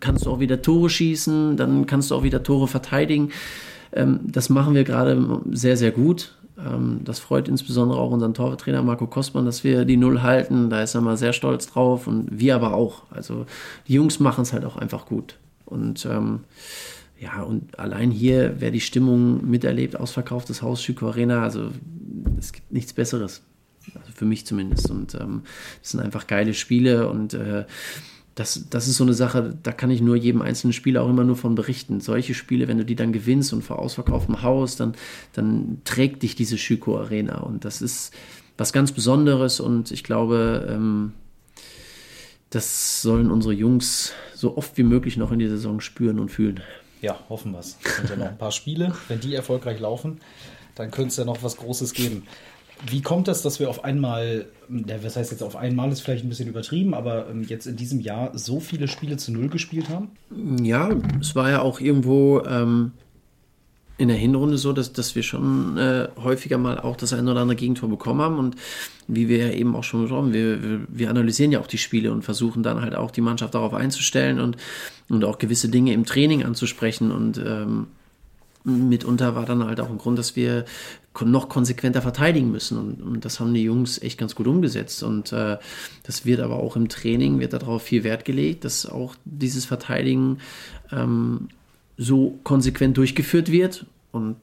[0.00, 3.32] kannst du auch wieder Tore schießen, dann kannst du auch wieder Tore verteidigen.
[3.92, 6.36] Ähm, das machen wir gerade sehr, sehr gut.
[6.66, 10.70] Ähm, das freut insbesondere auch unseren Torwarttrainer Marco Kostmann, dass wir die Null halten.
[10.70, 13.02] Da ist er mal sehr stolz drauf und wir aber auch.
[13.10, 13.46] Also
[13.88, 15.38] die Jungs machen es halt auch einfach gut.
[15.64, 16.40] Und ähm,
[17.18, 21.70] ja, und allein hier, wer die Stimmung miterlebt, ausverkauftes Haus, Schüko Arena, also
[22.38, 23.42] es gibt nichts Besseres.
[23.94, 24.90] Also für mich zumindest.
[24.90, 25.42] Und ähm,
[25.82, 27.64] sind einfach geile Spiele und äh,
[28.40, 31.24] das, das ist so eine Sache, da kann ich nur jedem einzelnen Spieler auch immer
[31.24, 32.00] nur von berichten.
[32.00, 34.94] Solche Spiele, wenn du die dann gewinnst und vor ausverkauftem Haus, dann,
[35.34, 37.40] dann trägt dich diese Schüko Arena.
[37.40, 38.14] Und das ist
[38.56, 41.12] was ganz Besonderes und ich glaube, ähm,
[42.48, 46.60] das sollen unsere Jungs so oft wie möglich noch in der Saison spüren und fühlen.
[47.02, 47.76] Ja, hoffen wir es.
[47.98, 48.94] Sind ja noch ein paar Spiele.
[49.08, 50.18] Wenn die erfolgreich laufen,
[50.76, 52.26] dann könnte es ja noch was Großes geben.
[52.86, 56.28] Wie kommt das, dass wir auf einmal, was heißt jetzt auf einmal, ist vielleicht ein
[56.28, 60.08] bisschen übertrieben, aber ähm, jetzt in diesem Jahr so viele Spiele zu Null gespielt haben?
[60.62, 62.92] Ja, es war ja auch irgendwo ähm,
[64.00, 67.40] in der Hinrunde so, dass, dass wir schon äh, häufiger mal auch das ein oder
[67.40, 68.56] andere Gegentor bekommen haben und
[69.08, 72.10] wie wir ja eben auch schon besprochen haben, wir, wir analysieren ja auch die Spiele
[72.10, 74.56] und versuchen dann halt auch die Mannschaft darauf einzustellen und,
[75.10, 77.88] und auch gewisse Dinge im Training anzusprechen und ähm,
[78.64, 80.64] mitunter war dann halt auch ein Grund, dass wir
[81.20, 82.78] noch konsequenter verteidigen müssen.
[82.78, 85.02] Und, und das haben die Jungs echt ganz gut umgesetzt.
[85.02, 85.58] Und äh,
[86.02, 90.38] das wird aber auch im Training, wird darauf viel Wert gelegt, dass auch dieses Verteidigen
[90.92, 91.48] ähm,
[91.98, 93.86] so konsequent durchgeführt wird.
[94.12, 94.36] Und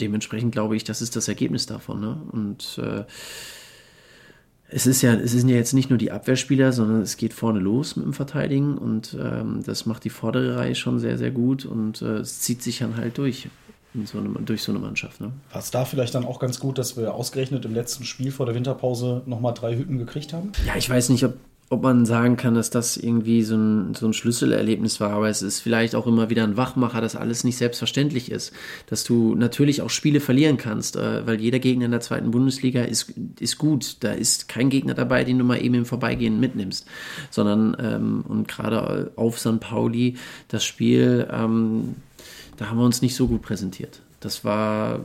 [0.00, 2.00] dementsprechend glaube ich, das ist das Ergebnis davon.
[2.00, 2.16] Ne?
[2.30, 3.04] Und äh,
[4.72, 7.60] es ist ja, es sind ja jetzt nicht nur die Abwehrspieler, sondern es geht vorne
[7.60, 11.64] los mit dem Verteidigen und ähm, das macht die vordere Reihe schon sehr, sehr gut
[11.64, 13.48] und äh, es zieht sich dann halt durch.
[14.06, 15.20] So eine, durch so eine Mannschaft.
[15.20, 15.32] Ne?
[15.52, 18.46] War es da vielleicht dann auch ganz gut, dass wir ausgerechnet im letzten Spiel vor
[18.46, 20.52] der Winterpause nochmal drei Hütten gekriegt haben?
[20.66, 21.34] Ja, ich weiß nicht, ob,
[21.72, 25.40] ob man sagen kann, dass das irgendwie so ein, so ein Schlüsselerlebnis war, aber es
[25.40, 28.52] ist vielleicht auch immer wieder ein Wachmacher, dass alles nicht selbstverständlich ist.
[28.86, 32.82] Dass du natürlich auch Spiele verlieren kannst, äh, weil jeder Gegner in der zweiten Bundesliga
[32.82, 33.96] ist, ist gut.
[34.00, 36.86] Da ist kein Gegner dabei, den du mal eben im Vorbeigehen mitnimmst.
[37.30, 39.58] Sondern, ähm, und gerade auf St.
[39.58, 40.16] Pauli,
[40.48, 41.94] das Spiel, ähm,
[42.58, 44.02] da haben wir uns nicht so gut präsentiert.
[44.20, 45.00] Das war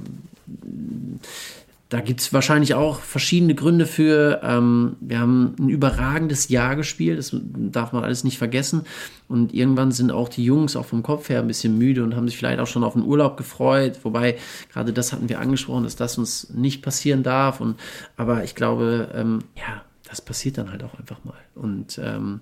[1.89, 4.41] da gibt es wahrscheinlich auch verschiedene Gründe für.
[4.43, 8.81] Ähm, wir haben ein überragendes Jahr gespielt, das darf man alles nicht vergessen.
[9.29, 12.27] Und irgendwann sind auch die Jungs auch vom Kopf her ein bisschen müde und haben
[12.27, 13.99] sich vielleicht auch schon auf den Urlaub gefreut.
[14.03, 14.37] Wobei,
[14.71, 17.61] gerade das hatten wir angesprochen, dass das uns nicht passieren darf.
[17.61, 17.77] Und,
[18.17, 21.37] aber ich glaube, ähm, ja, das passiert dann halt auch einfach mal.
[21.55, 22.41] Und ähm,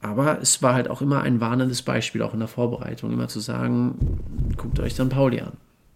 [0.00, 3.40] aber es war halt auch immer ein warnendes Beispiel, auch in der Vorbereitung, immer zu
[3.40, 5.52] sagen, guckt euch dann Pauli an.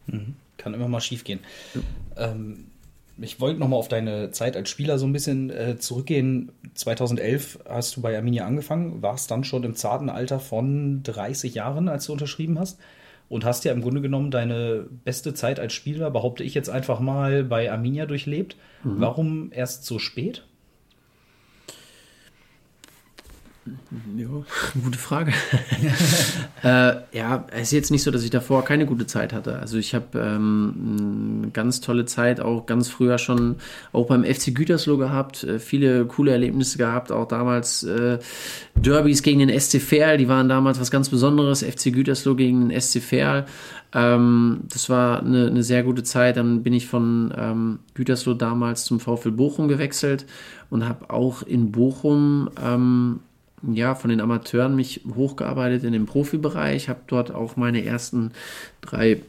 [0.06, 0.36] Mhm.
[0.56, 1.40] Kann immer mal schief gehen.
[1.74, 2.30] Ja.
[2.30, 2.67] Ähm,
[3.20, 6.52] ich wollte noch mal auf deine Zeit als Spieler so ein bisschen äh, zurückgehen.
[6.74, 11.88] 2011 hast du bei Arminia angefangen, warst dann schon im zarten Alter von 30 Jahren,
[11.88, 12.78] als du unterschrieben hast.
[13.28, 16.98] Und hast ja im Grunde genommen deine beste Zeit als Spieler, behaupte ich jetzt einfach
[16.98, 18.56] mal, bei Arminia durchlebt.
[18.84, 19.00] Mhm.
[19.00, 20.44] Warum erst so spät?
[24.16, 24.26] Ja,
[24.82, 25.32] gute Frage.
[26.62, 29.58] äh, ja, es ist jetzt nicht so, dass ich davor keine gute Zeit hatte.
[29.58, 33.56] Also ich habe ähm, eine ganz tolle Zeit auch ganz früher schon
[33.92, 38.18] auch beim FC Gütersloh gehabt, äh, viele coole Erlebnisse gehabt, auch damals äh,
[38.74, 42.80] Derbys gegen den SC Verl, die waren damals was ganz Besonderes, FC Gütersloh gegen den
[42.80, 43.46] SC Verl.
[43.94, 46.36] Ähm, das war eine, eine, sehr gute Zeit.
[46.36, 50.26] Dann bin ich von ähm, Gütersloh damals zum VfL Bochum gewechselt
[50.70, 53.20] und habe auch in Bochum ähm,
[53.62, 58.32] ja, von den Amateuren mich hochgearbeitet in den Profibereich, habe dort auch meine ersten
[58.80, 59.20] drei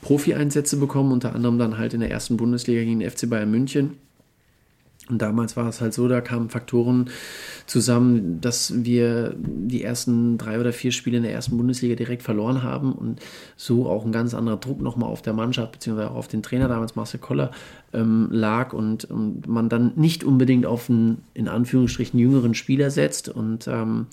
[0.00, 3.98] Profi-Einsätze bekommen, unter anderem dann halt in der ersten Bundesliga gegen den FC Bayern München.
[5.08, 7.10] Und damals war es halt so, da kamen Faktoren
[7.66, 12.62] zusammen, dass wir die ersten drei oder vier Spiele in der ersten Bundesliga direkt verloren
[12.62, 13.20] haben und
[13.56, 16.68] so auch ein ganz anderer Druck nochmal auf der Mannschaft beziehungsweise auch auf den Trainer
[16.68, 17.50] damals Marcel Koller
[17.92, 23.28] ähm, lag und, und, man dann nicht unbedingt auf einen in Anführungsstrichen jüngeren Spieler setzt.
[23.28, 24.06] Und ähm,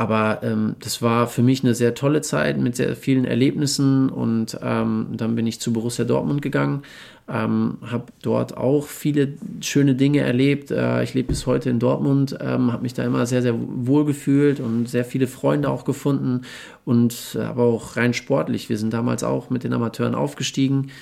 [0.00, 4.58] aber ähm, das war für mich eine sehr tolle Zeit mit sehr vielen Erlebnissen und
[4.62, 6.84] ähm, dann bin ich zu Borussia Dortmund gegangen,
[7.28, 10.70] ähm, habe dort auch viele schöne Dinge erlebt.
[10.70, 14.06] Äh, ich lebe bis heute in Dortmund, ähm, habe mich da immer sehr, sehr wohl
[14.06, 16.46] gefühlt und sehr viele Freunde auch gefunden
[16.86, 18.70] und äh, aber auch rein sportlich.
[18.70, 20.92] Wir sind damals auch mit den Amateuren aufgestiegen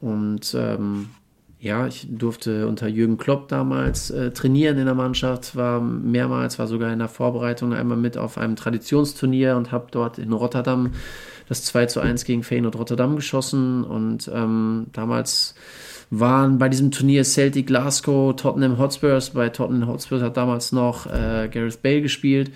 [0.00, 1.10] und ähm,
[1.64, 6.66] ja, ich durfte unter Jürgen Klopp damals äh, trainieren in der Mannschaft, war mehrmals, war
[6.66, 10.92] sogar in der Vorbereitung einmal mit auf einem Traditionsturnier und habe dort in Rotterdam
[11.48, 13.82] das 2 zu 1 gegen Feyenoord Rotterdam geschossen.
[13.82, 15.54] Und ähm, damals
[16.10, 21.48] waren bei diesem Turnier Celtic Glasgow, Tottenham Hotspurs, bei Tottenham Hotspurs hat damals noch äh,
[21.50, 22.50] Gareth Bale gespielt.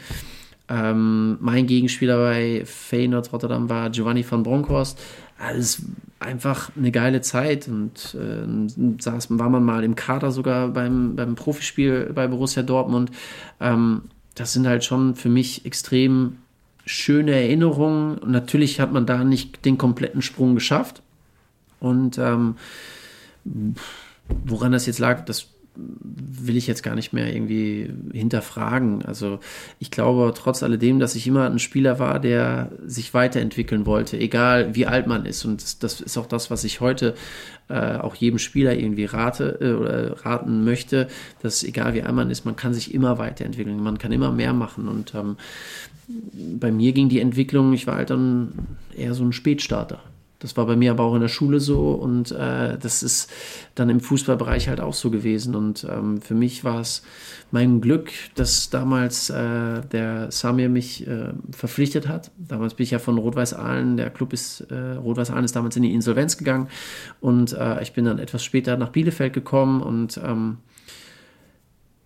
[0.68, 5.00] Ähm, mein Gegenspieler bei Feyenoord Rotterdam war Giovanni van Bronckhorst
[5.38, 5.82] alles
[6.20, 11.36] einfach eine geile Zeit und äh, saß, war man mal im Kader sogar beim, beim
[11.36, 13.10] Profispiel bei Borussia Dortmund.
[13.60, 14.02] Ähm,
[14.34, 16.38] das sind halt schon für mich extrem
[16.86, 18.18] schöne Erinnerungen.
[18.18, 21.02] Und natürlich hat man da nicht den kompletten Sprung geschafft.
[21.80, 22.56] Und ähm,
[24.44, 29.04] woran das jetzt lag, das will ich jetzt gar nicht mehr irgendwie hinterfragen.
[29.04, 29.38] Also
[29.78, 34.74] ich glaube trotz alledem, dass ich immer ein Spieler war, der sich weiterentwickeln wollte, egal
[34.74, 35.44] wie alt man ist.
[35.44, 37.14] Und das, das ist auch das, was ich heute
[37.68, 41.06] äh, auch jedem Spieler irgendwie rate äh, oder raten möchte,
[41.42, 44.52] dass egal wie alt man ist, man kann sich immer weiterentwickeln, man kann immer mehr
[44.52, 44.88] machen.
[44.88, 45.36] Und ähm,
[46.58, 48.52] bei mir ging die Entwicklung, ich war halt dann
[48.96, 50.00] eher so ein Spätstarter.
[50.40, 53.28] Das war bei mir aber auch in der Schule so und äh, das ist
[53.74, 55.56] dann im Fußballbereich halt auch so gewesen.
[55.56, 57.02] Und ähm, für mich war es
[57.50, 62.30] mein Glück, dass damals äh, der Samir mich äh, verpflichtet hat.
[62.38, 65.74] Damals bin ich ja von Rot-Weiß Aalen, der Club ist, äh, Rot-Weiß Aalen ist damals
[65.76, 66.68] in die Insolvenz gegangen
[67.20, 70.58] und äh, ich bin dann etwas später nach Bielefeld gekommen und ähm,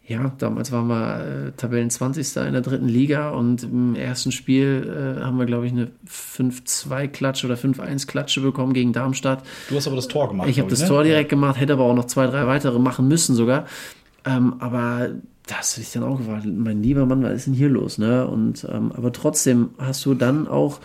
[0.05, 2.37] ja, damals waren wir äh, Tabellen 20.
[2.37, 7.47] in der dritten Liga und im ersten Spiel äh, haben wir, glaube ich, eine 5-2-Klatsche
[7.47, 9.45] oder 5-1-Klatsche bekommen gegen Darmstadt.
[9.69, 10.49] Du hast aber das Tor gemacht.
[10.49, 10.89] Ich habe das ne?
[10.89, 13.67] Tor direkt gemacht, hätte aber auch noch zwei, drei weitere machen müssen sogar.
[14.25, 15.11] Ähm, aber
[15.47, 17.99] das ist dann auch gefragt, mein lieber Mann, was ist denn hier los?
[17.99, 18.27] Ne?
[18.27, 20.81] Und, ähm, aber trotzdem hast du dann auch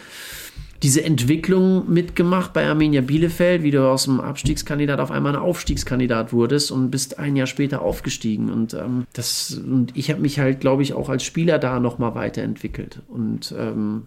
[0.83, 6.33] diese Entwicklung mitgemacht bei Arminia Bielefeld, wie du aus dem Abstiegskandidat auf einmal ein Aufstiegskandidat
[6.33, 8.51] wurdest und bist ein Jahr später aufgestiegen.
[8.51, 12.15] Und ähm, das und ich habe mich halt, glaube ich, auch als Spieler da nochmal
[12.15, 13.01] weiterentwickelt.
[13.07, 14.03] Und ähm,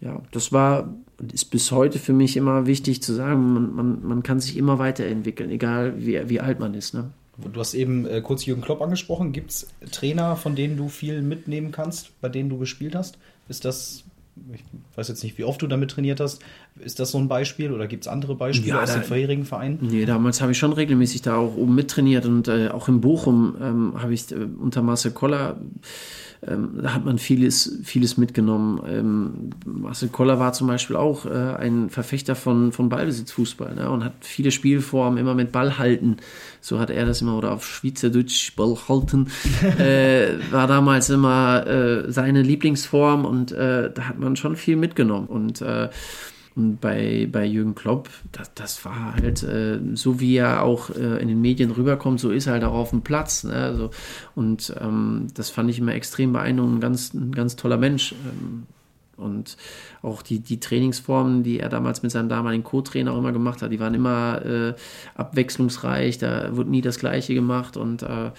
[0.00, 0.88] ja, das war
[1.18, 4.56] und ist bis heute für mich immer wichtig zu sagen, man, man, man kann sich
[4.56, 6.94] immer weiterentwickeln, egal wie, wie alt man ist.
[6.94, 7.10] Ne?
[7.52, 9.32] Du hast eben äh, kurz Jürgen Klopp angesprochen.
[9.32, 13.18] Gibt es Trainer, von denen du viel mitnehmen kannst, bei denen du gespielt hast?
[13.48, 14.04] Ist das
[14.52, 14.62] ich
[14.96, 16.42] weiß jetzt nicht, wie oft du damit trainiert hast.
[16.78, 19.44] Ist das so ein Beispiel oder gibt es andere Beispiele ja, aus da, den vorherigen
[19.44, 19.78] Vereinen?
[19.80, 23.56] Nee, damals habe ich schon regelmäßig da auch oben mittrainiert und äh, auch in Bochum
[23.60, 25.60] ähm, habe ich äh, unter Marcel Koller
[26.46, 28.80] ähm, da hat man vieles, vieles mitgenommen.
[28.86, 34.04] Ähm, Marcel Koller war zum Beispiel auch äh, ein Verfechter von, von Ballbesitzfußball ne, und
[34.04, 36.18] hat viele Spielformen immer mit Ball halten.
[36.60, 39.26] So hat er das immer, oder auf Schweizerdeutsch Ball halten,
[39.78, 45.26] äh, war damals immer äh, seine Lieblingsform und äh, da hat man schon viel mitgenommen.
[45.26, 45.88] Und äh,
[46.58, 51.22] und bei, bei Jürgen Klopp, das, das war halt äh, so, wie er auch äh,
[51.22, 53.44] in den Medien rüberkommt, so ist er halt auch auf dem Platz.
[53.44, 53.54] Ne?
[53.54, 53.90] Also,
[54.34, 58.12] und ähm, das fand ich immer extrem beeindruckend, ein ganz, ein ganz toller Mensch.
[58.12, 58.66] Ähm,
[59.16, 59.56] und
[60.02, 63.70] auch die, die Trainingsformen, die er damals mit seinem damaligen Co-Trainer auch immer gemacht hat,
[63.70, 64.74] die waren immer äh,
[65.14, 68.30] abwechslungsreich, da wurde nie das Gleiche gemacht und äh,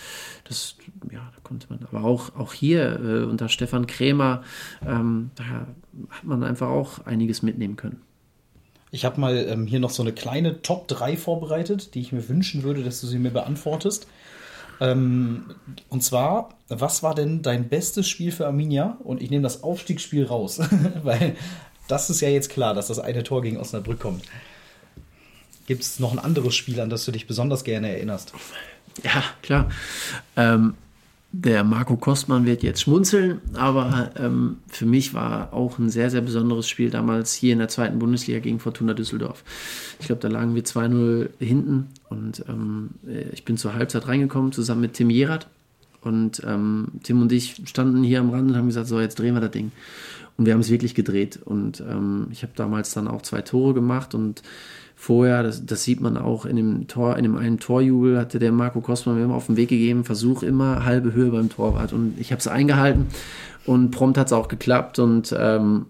[0.45, 0.75] das,
[1.11, 4.43] ja, da konnte man, aber auch, auch hier äh, unter Stefan Krämer,
[4.85, 8.01] ähm, da hat man einfach auch einiges mitnehmen können.
[8.91, 12.27] Ich habe mal ähm, hier noch so eine kleine Top 3 vorbereitet, die ich mir
[12.27, 14.07] wünschen würde, dass du sie mir beantwortest.
[14.81, 15.55] Ähm,
[15.89, 18.97] und zwar, was war denn dein bestes Spiel für Arminia?
[19.03, 20.59] Und ich nehme das Aufstiegsspiel raus,
[21.03, 21.35] weil
[21.87, 24.23] das ist ja jetzt klar, dass das eine Tor gegen Osnabrück kommt.
[25.67, 28.33] Gibt es noch ein anderes Spiel, an das du dich besonders gerne erinnerst?
[29.03, 29.69] Ja, klar.
[30.35, 30.75] Ähm,
[31.31, 36.21] der Marco Kostmann wird jetzt schmunzeln, aber ähm, für mich war auch ein sehr, sehr
[36.21, 39.43] besonderes Spiel damals hier in der zweiten Bundesliga gegen Fortuna Düsseldorf.
[39.99, 42.89] Ich glaube, da lagen wir 2-0 hinten und ähm,
[43.31, 45.47] ich bin zur Halbzeit reingekommen zusammen mit Tim Jerat.
[46.01, 49.33] Und ähm, Tim und ich standen hier am Rand und haben gesagt, so, jetzt drehen
[49.33, 49.73] wir das Ding.
[50.39, 51.37] Und wir haben es wirklich gedreht.
[51.43, 54.15] Und ähm, ich habe damals dann auch zwei Tore gemacht.
[54.15, 54.41] Und
[54.95, 58.53] vorher, das, das sieht man auch in dem Tor, in dem einen Torjubel hatte der
[58.53, 61.91] Marco Kostmann mir immer auf den Weg gegeben, Versuch immer halbe Höhe beim Torwart.
[61.91, 63.07] Und ich habe es eingehalten.
[63.65, 64.97] Und prompt hat es auch geklappt.
[64.99, 65.87] Und ähm,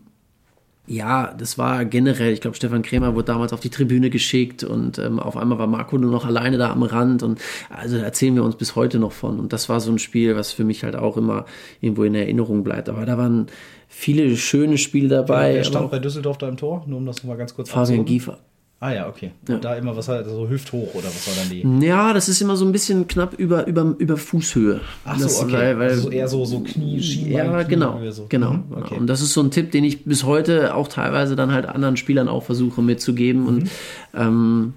[0.89, 4.97] ja, das war generell, ich glaube, Stefan Krämer wurde damals auf die Tribüne geschickt und
[4.97, 8.33] ähm, auf einmal war Marco nur noch alleine da am Rand und also da erzählen
[8.33, 10.83] wir uns bis heute noch von und das war so ein Spiel, was für mich
[10.83, 11.45] halt auch immer
[11.79, 12.89] irgendwo in Erinnerung bleibt.
[12.89, 13.47] Aber da waren
[13.87, 15.53] viele schöne Spiele dabei.
[15.53, 16.83] Wer stand bei Düsseldorf da im Tor?
[16.87, 18.39] Nur um das nochmal ganz kurz Fabian Giefer.
[18.81, 19.31] Ah ja, okay.
[19.41, 19.59] Und ja.
[19.59, 21.85] da immer, was war so hüfthoch oder was war dann die?
[21.85, 24.79] Ja, das ist immer so ein bisschen knapp über, über, über Fußhöhe.
[25.03, 25.51] Ach so, das, okay.
[25.51, 28.27] Weil, weil, also eher so, so Knie, Schienbein, Ja, genau, so.
[28.29, 28.53] genau.
[28.53, 28.95] Mhm, okay.
[28.95, 31.97] Und das ist so ein Tipp, den ich bis heute auch teilweise dann halt anderen
[31.97, 33.41] Spielern auch versuche mitzugeben.
[33.41, 33.47] Mhm.
[33.47, 33.69] Und
[34.13, 34.73] ähm,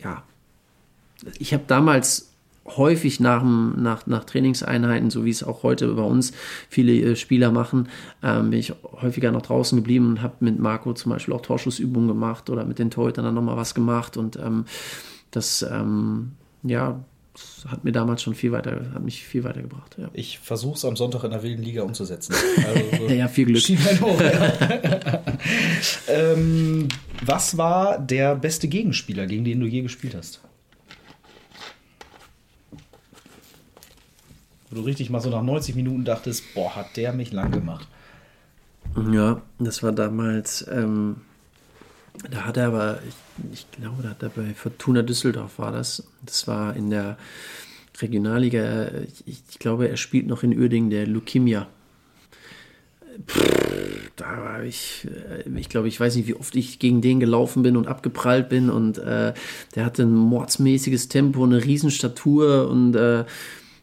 [0.00, 0.22] ja,
[1.40, 2.33] ich habe damals
[2.66, 6.32] häufig nach, nach, nach Trainingseinheiten, so wie es auch heute bei uns
[6.68, 7.88] viele äh, Spieler machen,
[8.22, 12.08] ähm, bin ich häufiger noch draußen geblieben und habe mit Marco zum Beispiel auch Torschussübungen
[12.08, 14.64] gemacht oder mit den Torhütern dann nochmal was gemacht und ähm,
[15.30, 17.04] das, ähm, ja,
[17.34, 19.96] das hat mir damals schon viel weiter, hat mich viel weitergebracht.
[19.98, 20.08] Ja.
[20.12, 22.34] Ich versuche es am Sonntag in der wilden Liga umzusetzen.
[22.64, 23.62] Also so ja, viel Glück.
[24.00, 25.22] Hoch, ja.
[26.08, 26.88] ähm,
[27.24, 30.40] was war der beste Gegenspieler, gegen den du je gespielt hast?
[34.74, 37.86] Du richtig mal so nach 90 Minuten dachtest, boah, hat der mich lang gemacht.
[39.12, 41.16] Ja, das war damals, ähm,
[42.28, 43.14] da hat er aber, ich,
[43.52, 46.08] ich, glaube, da hat er bei Fortuna Düsseldorf war das.
[46.22, 47.16] Das war in der
[48.00, 51.68] Regionalliga, ich, ich glaube, er spielt noch in Uerdingen, der Lukimia.
[54.16, 57.62] da war ich, äh, ich glaube, ich weiß nicht, wie oft ich gegen den gelaufen
[57.62, 59.34] bin und abgeprallt bin und äh,
[59.76, 63.24] der hatte ein mordsmäßiges Tempo, eine Riesenstatur und äh,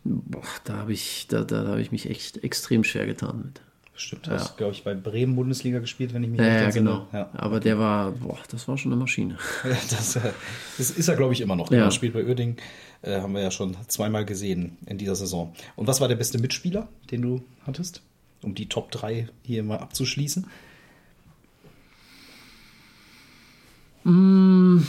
[0.03, 3.61] boah, da habe ich, da, da, da habe ich mich echt extrem schwer getan mit.
[3.93, 4.55] Stimmt, hast, ja.
[4.57, 7.07] glaube ich, bei Bremen Bundesliga gespielt, wenn ich mich ja, recht ja, genau.
[7.13, 7.29] Ja.
[7.33, 9.37] Aber der war, boah, das war schon eine Maschine.
[9.63, 10.31] das, äh,
[10.77, 11.69] das, ist er, glaube ich, immer noch.
[11.71, 11.85] Ja.
[11.85, 12.57] Er spielt bei Uerding,
[13.03, 15.53] äh, haben wir ja schon zweimal gesehen in dieser Saison.
[15.75, 18.01] Und was war der beste Mitspieler, den du hattest,
[18.41, 20.47] um die Top 3 hier mal abzuschließen?
[24.03, 24.83] Mmh.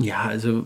[0.00, 0.64] Ja, also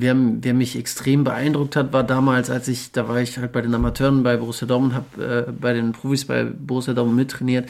[0.00, 3.62] wer, wer mich extrem beeindruckt hat, war damals, als ich, da war ich halt bei
[3.62, 7.68] den Amateuren bei Borussia Dortmund, habe äh, bei den Profis bei Borussia Dortmund mittrainiert.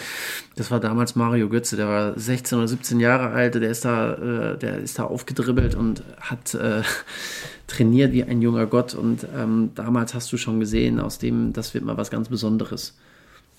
[0.54, 4.12] Das war damals Mario Götze, der war 16 oder 17 Jahre alt, der ist da,
[4.14, 6.82] äh, der ist da aufgedribbelt und hat äh,
[7.66, 8.94] trainiert wie ein junger Gott.
[8.94, 12.94] Und ähm, damals hast du schon gesehen, aus dem, das wird mal was ganz Besonderes.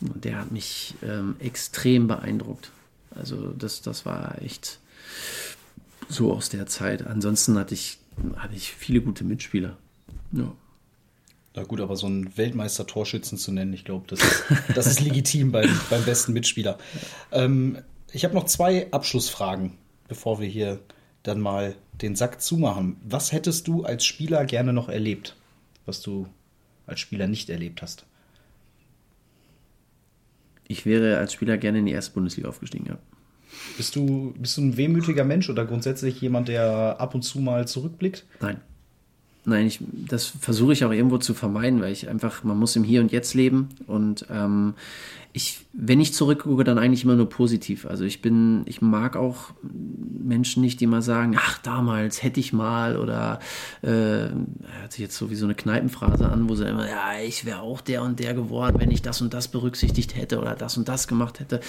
[0.01, 2.69] Und der hat mich ähm, extrem beeindruckt.
[3.15, 4.80] Also das, das war echt
[6.10, 7.05] so aus der Zeit.
[7.05, 7.99] Ansonsten hatte ich,
[8.36, 9.78] hatte ich viele gute Mitspieler.
[10.32, 10.51] Ja.
[11.55, 14.43] Na gut, aber so einen Weltmeister-Torschützen zu nennen, ich glaube, das, ist,
[14.76, 16.78] das ist legitim beim, beim besten Mitspieler.
[17.32, 17.80] Ähm,
[18.12, 19.74] ich habe noch zwei Abschlussfragen,
[20.08, 20.80] bevor wir hier
[21.24, 22.97] dann mal den Sack zumachen.
[23.03, 25.36] Was hättest du als Spieler gerne noch erlebt,
[25.86, 26.28] was du
[26.86, 28.05] als Spieler nicht erlebt hast?
[30.68, 32.97] Ich wäre als Spieler gerne in die erste Bundesliga aufgestiegen, ja.
[33.78, 37.68] Bist du, bist du ein wehmütiger Mensch oder grundsätzlich jemand, der ab und zu mal
[37.68, 38.26] zurückblickt?
[38.41, 38.62] Nein.
[39.50, 42.84] Nein, ich, das versuche ich auch irgendwo zu vermeiden, weil ich einfach, man muss im
[42.84, 44.74] Hier und Jetzt leben und ähm,
[45.32, 47.86] ich, wenn ich zurückgucke, dann eigentlich immer nur positiv.
[47.86, 52.52] Also ich bin, ich mag auch Menschen nicht, die immer sagen, ach damals hätte ich
[52.52, 53.39] mal oder
[53.84, 57.45] äh, hört sich jetzt so wie so eine Kneipenphrase an, wo sie immer, ja, ich
[57.45, 60.76] wäre auch der und der geworden, wenn ich das und das berücksichtigt hätte oder das
[60.76, 61.62] und das gemacht hätte.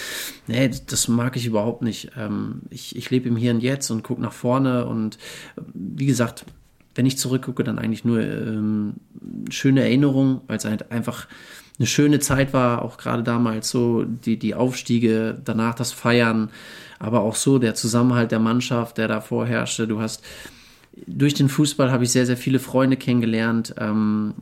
[0.48, 2.10] Nee, das mag ich überhaupt nicht.
[2.16, 5.16] Ähm, ich, ich lebe im Hier und Jetzt und gucke nach vorne und
[5.74, 6.44] wie gesagt,
[6.98, 8.94] wenn ich zurückgucke, dann eigentlich nur ähm,
[9.50, 11.28] schöne Erinnerungen, weil es halt einfach
[11.78, 16.50] eine schöne Zeit war, auch gerade damals so die, die Aufstiege, danach das Feiern,
[16.98, 19.86] aber auch so der Zusammenhalt der Mannschaft, der da vorherrschte.
[19.86, 20.24] Du hast
[21.06, 24.34] durch den Fußball habe ich sehr, sehr viele Freunde kennengelernt, ähm,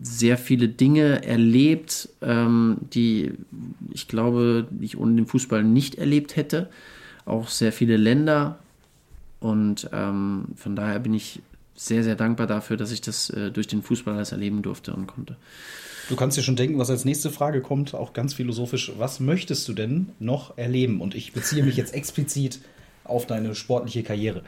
[0.00, 3.32] sehr viele Dinge erlebt, ähm, die
[3.90, 6.70] ich glaube, ich ohne den Fußball nicht erlebt hätte.
[7.24, 8.60] Auch sehr viele Länder.
[9.40, 11.40] Und ähm, von daher bin ich
[11.78, 15.06] sehr, sehr dankbar dafür, dass ich das äh, durch den Fußball alles erleben durfte und
[15.06, 15.36] konnte.
[16.08, 18.92] Du kannst dir schon denken, was als nächste Frage kommt, auch ganz philosophisch.
[18.98, 21.00] Was möchtest du denn noch erleben?
[21.00, 22.60] Und ich beziehe mich jetzt explizit
[23.04, 24.42] auf deine sportliche Karriere.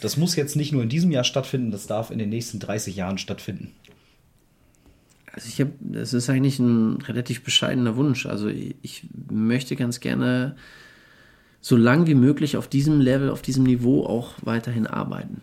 [0.00, 2.94] Das muss jetzt nicht nur in diesem Jahr stattfinden, das darf in den nächsten 30
[2.94, 3.72] Jahren stattfinden.
[5.32, 8.26] Also ich habe, das ist eigentlich ein relativ bescheidener Wunsch.
[8.26, 10.54] Also ich möchte ganz gerne
[11.60, 15.42] so lang wie möglich auf diesem Level, auf diesem Niveau auch weiterhin arbeiten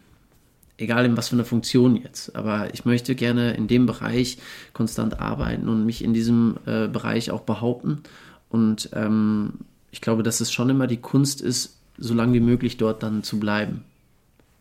[0.80, 2.36] egal in was für einer Funktion jetzt.
[2.36, 4.38] Aber ich möchte gerne in dem Bereich
[4.74, 8.02] konstant arbeiten und mich in diesem äh, Bereich auch behaupten.
[8.50, 9.54] Und ähm,
[9.92, 13.24] ich glaube, dass es schon immer die Kunst ist, so lange wie möglich dort dann
[13.24, 13.84] zu bleiben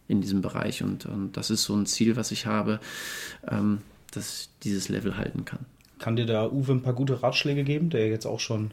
[0.09, 0.83] in diesem Bereich.
[0.83, 2.81] Und, und das ist so ein Ziel, was ich habe,
[3.49, 3.79] ähm,
[4.11, 5.61] dass ich dieses Level halten kann.
[5.99, 8.71] Kann dir da Uwe ein paar gute Ratschläge geben, der jetzt auch schon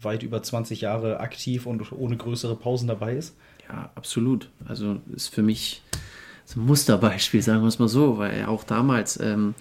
[0.00, 3.34] weit über 20 Jahre aktiv und ohne größere Pausen dabei ist?
[3.68, 4.48] Ja, absolut.
[4.66, 5.82] Also ist für mich
[6.48, 9.54] so ein Musterbeispiel, sagen wir es mal so, weil er auch damals, ähm,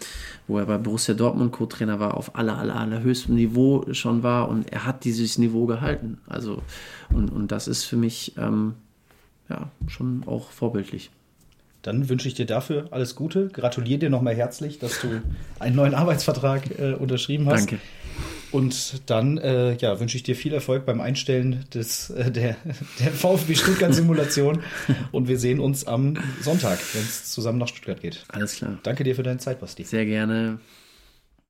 [0.48, 4.72] wo er bei Borussia Dortmund Co-Trainer war, auf aller, aller, allerhöchstem Niveau schon war und
[4.72, 6.20] er hat dieses Niveau gehalten.
[6.28, 6.62] Also,
[7.14, 8.76] und, und das ist für mich ähm,
[9.50, 11.10] ja, schon auch vorbildlich.
[11.82, 13.50] Dann wünsche ich dir dafür alles Gute.
[13.50, 15.22] Gratuliere dir nochmal herzlich, dass du
[15.60, 17.70] einen neuen Arbeitsvertrag äh, unterschrieben hast.
[17.70, 17.80] Danke.
[18.52, 22.56] Und dann äh, ja, wünsche ich dir viel Erfolg beim Einstellen des, äh, der,
[23.00, 24.64] der VfB Stuttgart Simulation.
[25.12, 28.24] Und wir sehen uns am Sonntag, wenn es zusammen nach Stuttgart geht.
[28.30, 28.78] Alles klar.
[28.84, 29.84] Danke dir für deine Zeit, Basti.
[29.84, 30.60] Sehr gerne.